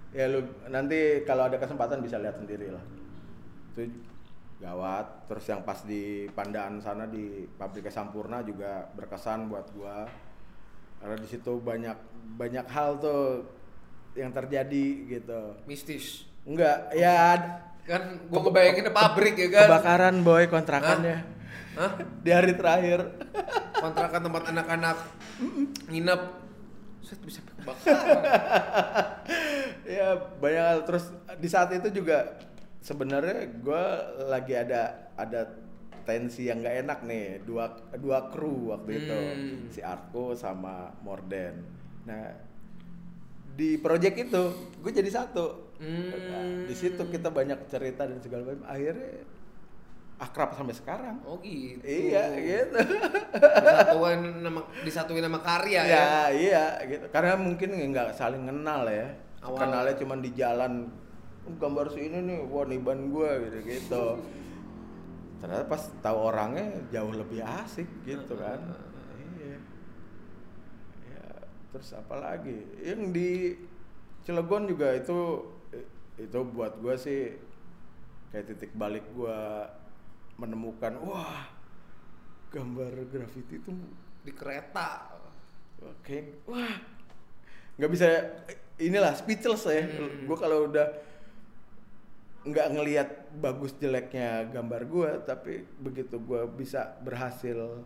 [0.10, 2.80] ya lu nanti kalau ada kesempatan bisa lihat sendiri lah
[3.78, 3.94] itu
[4.58, 10.10] gawat terus yang pas di Pandaan sana di pabriknya Sampurna juga berkesan buat gua
[10.98, 11.94] karena di situ banyak
[12.42, 13.46] banyak hal tuh
[14.18, 16.26] yang terjadi gitu Mistis.
[16.42, 17.38] enggak ya
[17.86, 19.68] Kan gua kebayanginnya pabrik ya kan.
[19.70, 21.18] kebakaran boy kontrakannya
[21.78, 21.92] Hah?
[22.26, 23.06] di hari terakhir
[23.78, 24.98] Kontrakan tempat anak-anak
[25.86, 26.22] nginep.
[27.06, 28.26] Set bisa kebakaran.
[30.02, 30.78] ya banyak hal.
[30.90, 32.42] terus di saat itu juga
[32.80, 33.84] sebenarnya gue
[34.26, 34.82] lagi ada
[35.14, 35.42] ada
[36.04, 39.58] tensi yang nggak enak nih dua dua kru waktu itu Hmm.
[39.68, 41.68] si Arko sama Morden
[42.04, 42.32] nah
[43.52, 44.44] di project itu
[44.78, 46.10] gue jadi satu Hmm.
[46.10, 49.22] Nah, di situ kita banyak cerita dan segala macam akhirnya
[50.18, 51.86] akrab sampai sekarang Oh gitu.
[51.86, 52.82] iya gitu
[53.38, 55.86] Disatuin nama disatuin nama karya ya.
[55.86, 59.06] ya iya gitu karena mungkin nggak saling kenal ya
[59.38, 59.54] Awal.
[59.60, 61.07] kenalnya cuma di jalan "Oh,
[61.56, 64.06] gambar si ini nih wah niban gue gitu gitu
[65.40, 68.60] ternyata pas tahu orangnya jauh lebih asik gitu kan
[69.40, 69.58] iya
[71.08, 71.26] ya
[71.72, 73.56] terus apa lagi yang di
[74.28, 75.48] Cilegon juga itu
[76.20, 77.22] itu buat gue sih
[78.36, 79.40] kayak titik balik gue
[80.36, 81.58] menemukan wah
[82.52, 83.72] gambar graffiti itu
[84.24, 85.08] Di kereta.
[85.80, 86.76] Oke, wah,
[87.80, 88.08] nggak bisa
[88.76, 89.88] inilah speechless ya.
[89.88, 90.28] Hmm.
[90.28, 90.84] Gue kalau udah
[92.48, 93.10] nggak ngelihat
[93.44, 97.84] bagus jeleknya gambar gue, tapi begitu gue bisa berhasil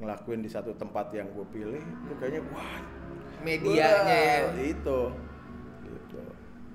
[0.00, 2.80] ngelakuin di satu tempat yang gue pilih, itu kayaknya wah,
[3.44, 4.38] Medianya ya.
[4.48, 5.00] wah, itu,
[5.84, 6.20] gitu.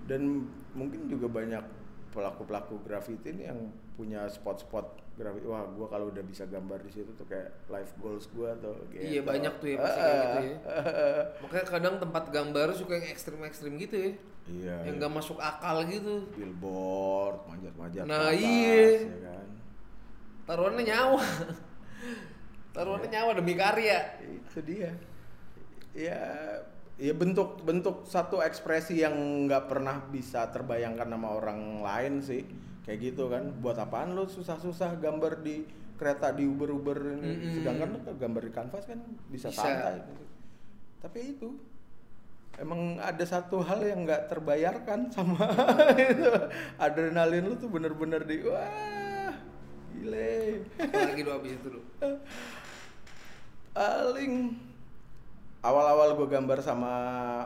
[0.05, 0.45] Dan
[0.77, 1.63] mungkin juga banyak
[2.11, 5.45] pelaku-pelaku graffiti ini yang punya spot-spot graffiti.
[5.47, 8.75] Wah, gue kalau udah bisa gambar di situ tuh kayak life goals gue tuh.
[8.95, 9.27] Iya, gitu.
[9.27, 10.57] banyak tuh ya pasti kayak gitu ya.
[11.43, 14.13] Makanya kadang tempat gambar suka yang ekstrim-ekstrim gitu ya.
[14.49, 14.75] Iya.
[14.89, 14.99] yang iya.
[15.05, 16.25] nggak masuk akal gitu.
[16.33, 18.03] billboard, manjat-manjat.
[18.09, 18.81] Nah, ke atas, iya.
[19.05, 19.47] ya kan?
[20.49, 21.23] Taruhannya nyawa.
[22.75, 23.99] Taruhannya nyawa demi karya.
[24.19, 24.91] Itu dia.
[25.93, 26.23] Ya,
[26.97, 32.43] ya bentuk bentuk satu ekspresi yang nggak pernah bisa terbayangkan sama orang lain sih.
[32.85, 33.43] Kayak gitu kan.
[33.61, 35.65] Buat apaan lu susah-susah gambar di
[35.99, 37.31] kereta di Uber-Uber ini.
[37.37, 37.53] Mm-mm.
[37.61, 39.61] Sedangkan lu kan gambar di kanvas kan bisa, Bisa.
[39.61, 40.01] santai.
[41.01, 41.49] Tapi itu
[42.59, 45.39] emang ada satu hal yang nggak terbayarkan sama
[45.95, 46.29] itu
[46.75, 49.31] adrenalin lu tuh bener-bener di wah
[49.95, 51.81] gile Apalagi lu habis itu lu.
[53.71, 54.59] paling
[55.63, 56.91] awal-awal gue gambar sama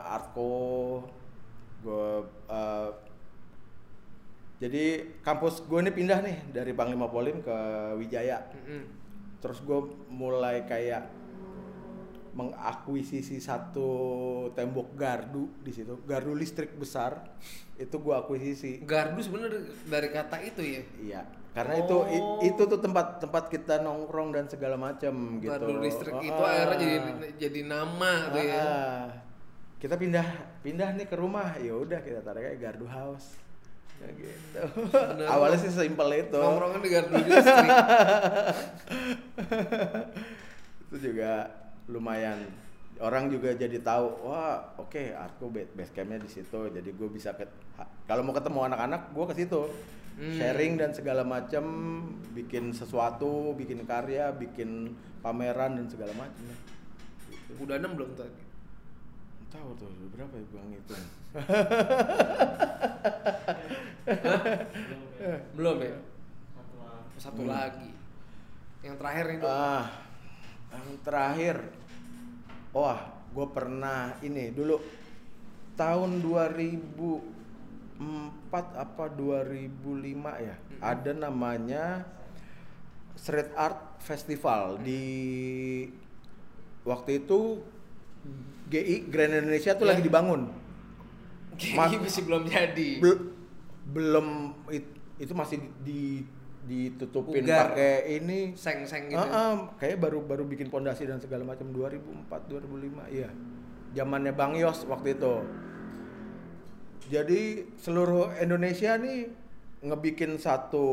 [0.09, 1.05] Arko
[1.85, 2.07] gue
[2.49, 2.89] eh,
[4.55, 4.83] jadi
[5.19, 7.57] kampus gue ini pindah nih dari Panglima Polim ke
[7.95, 8.83] Wijaya Mm-mm.
[9.39, 11.05] terus gue mulai kayak
[12.31, 13.89] mengakuisisi satu
[14.51, 17.23] tembok gardu di situ gardu listrik besar
[17.75, 20.81] itu gue akuisisi Gardu sebenarnya dari kata itu ya.
[21.01, 22.43] iya karena itu Oh.
[22.43, 26.51] itu tuh tempat tempat kita nongkrong dan segala macam gitu Gardu listrik itu Ah.
[26.67, 28.59] akhirnya jadi jadi nama tuh ya.
[28.59, 29.07] Ah,
[29.79, 30.27] kita pindah
[30.59, 33.39] pindah nih ke rumah ya udah kita tarik kayak gardu house
[33.95, 35.25] Ya gitu Bener.
[35.25, 37.69] awalnya sih simpel itu Nongkrongnya di gardu listrik.
[40.85, 41.49] itu juga
[41.85, 42.37] lumayan
[42.97, 47.31] orang juga jadi tahu wah oke aku ba- base campnya di situ jadi gue bisa
[47.31, 47.43] ke
[48.03, 49.61] kalau mau ketemu anak-anak gue ke situ
[50.15, 50.31] Hmm.
[50.31, 51.63] sharing dan segala macam
[52.31, 56.41] bikin sesuatu bikin karya bikin pameran dan segala macam
[57.57, 58.41] Udah enam belum tadi?
[59.45, 60.93] tahu tuh berapa ya bang itu
[65.53, 65.97] Belum ya?
[67.17, 67.51] Satu Hmm.
[67.51, 67.89] lagi.
[68.81, 69.49] Yang terakhir nih, Dok.
[69.49, 69.85] Ah,
[70.69, 71.55] yang terakhir,
[72.69, 72.99] wah,
[73.31, 74.77] gue pernah ini dulu
[75.73, 77.19] tahun 2004
[78.75, 79.73] apa 2005
[80.37, 82.05] ya, ada namanya
[83.15, 85.03] Street Art Festival di
[86.83, 87.63] waktu itu
[88.67, 89.91] GI Grand Indonesia tuh Ya.
[89.91, 90.51] lagi dibangun.
[91.55, 92.89] Mas- Kayaknya masih belum jadi.
[92.99, 93.31] Bel-
[93.85, 94.27] belum
[94.69, 96.25] it- itu masih di
[96.65, 99.21] ditutupin pakai ini Seng-seng gitu.
[99.21, 103.29] Ah, ah, kayak baru baru bikin pondasi dan segala macam 2004 2005 iya
[103.93, 105.33] zamannya Bang Yos waktu itu
[107.05, 107.41] jadi
[107.77, 109.29] seluruh Indonesia nih
[109.85, 110.87] ngebikin satu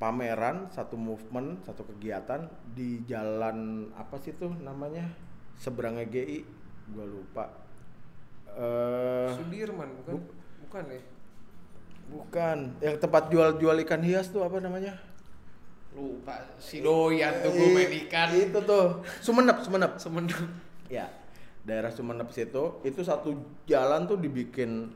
[0.00, 5.04] pameran satu movement satu kegiatan di jalan apa sih tuh namanya
[5.60, 6.40] seberangnya GI
[6.88, 7.44] gua lupa
[8.56, 10.12] eh Sudirman bukan?
[10.16, 11.00] Bu- Bukan ya?
[12.08, 14.96] Bukan yang tempat jual-jual ikan hias tuh apa namanya
[15.92, 16.38] Lupa.
[16.62, 18.30] Si doyan tuh gue main ikan.
[18.30, 19.98] Itu tuh Sumenep, Sumenep.
[19.98, 20.36] Semenep.
[20.86, 21.10] Ya,
[21.66, 23.34] daerah Sumenep situ itu satu
[23.66, 24.94] jalan tuh dibikin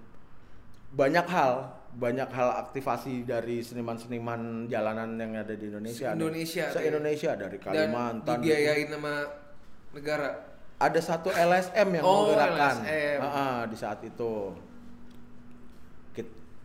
[0.93, 6.13] banyak hal, banyak hal aktivasi dari seniman-seniman jalanan yang ada di Indonesia.
[6.13, 6.21] nih.
[6.21, 8.29] Se-Indonesia, Se Indonesia dari Kalimantan.
[8.29, 9.15] Dan dibiayain sama
[9.97, 10.29] negara.
[10.77, 13.19] Ada satu LSM yang Oh, menggerakkan LSM.
[13.25, 14.33] Ah, ah, di saat itu.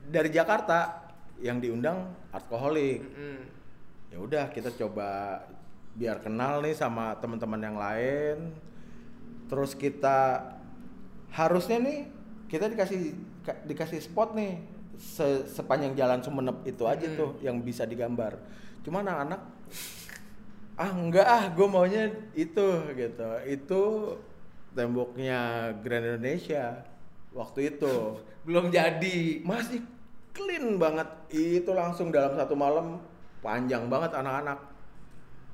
[0.08, 1.04] Dari Jakarta
[1.38, 2.02] yang diundang
[2.32, 3.04] Artkoholik.
[3.04, 3.38] Mm-mm.
[4.08, 5.44] ya udah kita coba
[5.92, 8.56] biar kenal nih sama teman-teman yang lain
[9.46, 10.48] terus kita
[11.30, 12.08] harusnya nih
[12.48, 14.64] kita dikasih ka- dikasih spot nih
[14.96, 17.18] se- sepanjang jalan Sumenep itu aja Hmm.
[17.18, 18.40] tuh yang bisa digambar
[18.80, 19.44] cuma anak-anak
[20.78, 23.82] ah enggak ah gue maunya itu gitu itu
[24.72, 25.40] temboknya
[25.82, 26.80] Grand Indonesia
[27.34, 27.92] waktu itu
[28.48, 29.44] Belum jadi.
[29.44, 29.84] masih
[30.38, 31.10] clean banget.
[31.34, 33.02] Itu langsung dalam satu malam
[33.42, 34.62] panjang banget anak-anak.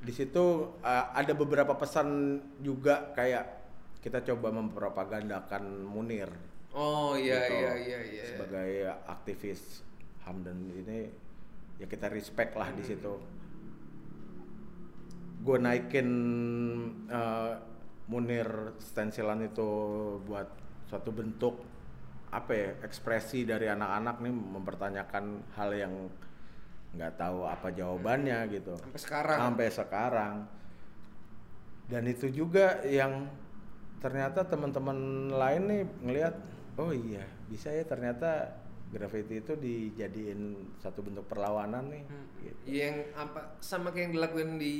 [0.04, 3.64] Di situ uh, ada beberapa pesan juga kayak
[4.04, 6.28] kita coba mempropagandakan Munir.
[6.76, 7.54] Oh iya gitu.
[7.56, 8.24] iya iya iya.
[8.28, 8.70] sebagai
[9.08, 9.80] aktivis
[10.26, 11.08] HAM dan ini
[11.80, 13.16] ya kita respect lah di situ.
[15.40, 16.08] Gue naikin
[17.08, 17.56] uh,
[18.12, 19.70] Munir stensilan itu
[20.28, 20.52] buat
[20.84, 21.64] suatu bentuk
[22.34, 25.24] apa ya ekspresi dari anak-anak nih mempertanyakan
[25.54, 25.94] hal yang
[26.94, 29.38] nggak tahu apa jawabannya gitu Sampai sekarang.
[29.38, 30.34] sampai sekarang
[31.86, 33.28] dan itu juga yang
[33.98, 34.98] ternyata teman-teman
[35.30, 36.34] lain nih ngelihat
[36.76, 38.56] oh iya bisa ya ternyata
[38.90, 40.40] graffiti itu dijadiin
[40.78, 42.26] satu bentuk perlawanan nih Hmm.
[42.40, 42.60] gitu.
[42.68, 44.74] Yang apa sama kayak yang dilakuin di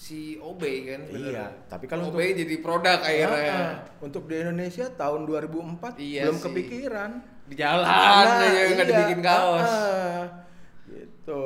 [0.00, 1.00] si Obey kan?
[1.06, 3.52] bener Iya, tapi kalau Obey jadi produk akhirnya.
[3.52, 6.44] Ah, untuk di Indonesia tahun 2004 Iya belum sih.
[6.48, 7.10] kepikiran
[7.44, 8.92] Di jalan Nah, aja nggak iya.
[8.96, 9.68] dibikin kaos.
[9.68, 10.22] Ah,
[10.88, 11.44] gitu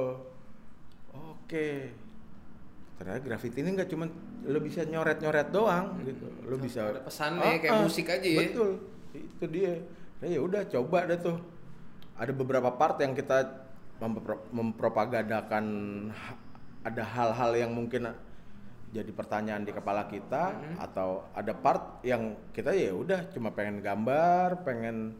[1.11, 1.69] oke
[2.95, 4.07] ternyata graffiti ini nggak cuma
[4.45, 8.39] lo bisa nyoret-nyoret doang gitu lo bisa Ada pesannya, kayak musik aja ya.
[8.41, 8.71] betul
[9.13, 9.75] itu dia
[10.19, 11.37] nah, ya udah coba deh tuh
[12.15, 13.67] ada beberapa part yang kita
[13.99, 15.65] mempro- mempropagandakan
[16.83, 18.15] ada hal-hal yang mungkin
[18.95, 20.77] jadi pertanyaan di kepala kita Mm-hmm.
[20.79, 25.19] atau ada part yang kita ya udah cuma pengen gambar, pengen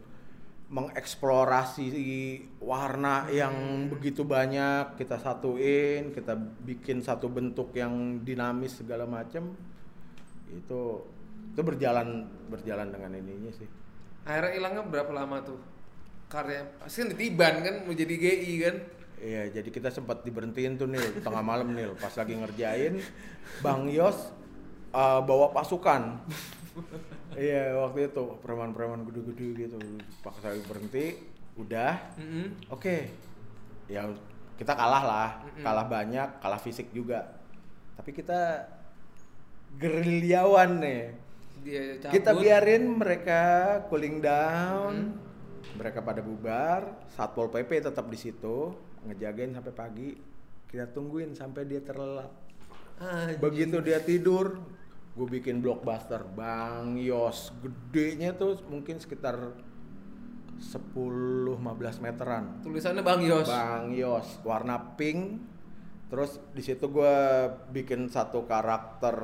[0.71, 1.91] mengeksplorasi
[2.63, 3.91] warna yang Mm-hmm.
[3.91, 9.51] begitu banyak kita satuin, kita bikin satu bentuk yang dinamis segala macam
[10.47, 10.81] itu
[11.51, 13.67] itu berjalan berjalan dengan ininya sih.
[14.23, 15.59] Akhirnya hilangnya berapa lama tuh?
[16.25, 18.75] Karya pasti kan ditiban kan mau jadi GI kan?
[19.15, 22.99] Iya, jadi kita sempat diberhentiin tuh nih tengah malam nih pas lagi ngerjain
[23.63, 24.31] Bang Yos
[24.91, 26.19] uh, bawa pasukan.
[27.35, 29.79] Iya waktu itu preman-preman gede-gede gitu.
[30.19, 31.15] Paksa berhenti
[31.55, 31.95] udah.
[32.19, 32.67] Mm-mm.
[32.67, 32.95] oke.
[33.87, 34.03] Ya
[34.59, 35.29] kita kalah lah.
[35.43, 35.63] Mm-mm.
[35.63, 37.39] kalah banyak kalah fisik juga.
[37.95, 38.67] Tapi kita
[39.79, 41.03] gerilyawan nih
[41.63, 42.13] Dia cabut.
[42.19, 43.41] kita biarin mereka
[43.87, 45.15] cooling down.
[45.79, 47.07] Mereka pada bubar.
[47.15, 50.09] Satpol pp tetap di situ ngejagain sampai pagi
[50.65, 52.31] kita tungguin sampai dia terlelap.
[52.95, 53.43] Anjing.
[53.43, 54.55] begitu dia tidur
[55.15, 57.51] gue bikin blockbuster bang yos.
[57.59, 59.35] Gedenya tuh mungkin sekitar
[60.55, 61.59] 10-15
[61.99, 62.63] meteran.
[62.63, 63.47] Tulisannya Bang Yos.
[63.47, 65.39] bang yos warna pink.
[66.07, 67.15] Terus di situ gue
[67.71, 69.15] bikin satu karakter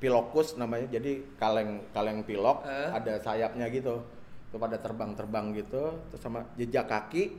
[0.00, 0.88] pilokus namanya.
[0.88, 2.88] Jadi kaleng kaleng pilok Eh.
[2.92, 4.00] ada sayapnya gitu.
[4.48, 7.36] Itu pada terbang-terbang gitu terus sama jejak kaki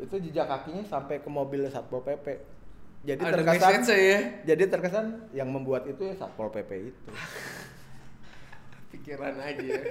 [0.00, 2.26] itu jejak kakinya sampai ke mobil satpol pp
[3.00, 4.18] jadi Ada terkesan ya.
[4.44, 7.10] jadi terkesan yang membuat itu ya satpol pp itu
[8.90, 9.82] Pikiran aja ya.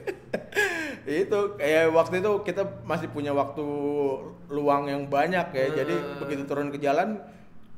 [1.24, 3.64] itu kayak waktu itu kita masih punya waktu
[4.50, 6.20] luang yang banyak ya jadi Hmm.
[6.20, 7.16] begitu turun ke jalan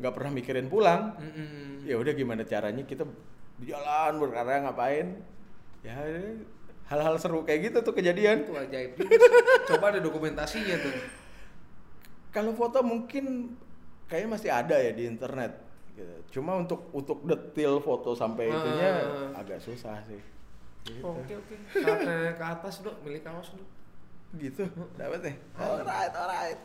[0.01, 1.85] nggak pernah mikirin pulang Mm-mm.
[1.85, 3.05] ya udah gimana caranya kita
[3.61, 5.07] jalan berkarya ngapain
[5.85, 5.93] ya
[6.89, 8.97] hal-hal seru kayak gitu tuh kejadian Itu ajaib.
[9.63, 10.93] Coba ada dokumentasinya tuh.
[12.31, 13.55] Kalau foto mungkin
[14.07, 15.51] kayaknya masih ada ya di internet
[15.93, 16.39] gitu.
[16.39, 18.89] cuma untuk untuk detail foto sampai itunya
[19.31, 19.39] Ah.
[19.39, 20.19] agak susah sih
[20.81, 21.05] Gitu.
[21.05, 21.55] Oke oke.
[21.77, 23.69] Saatnya ke atas dok, milik kaos dok.
[24.33, 24.63] gitu
[24.97, 26.57] dapat deh alright alright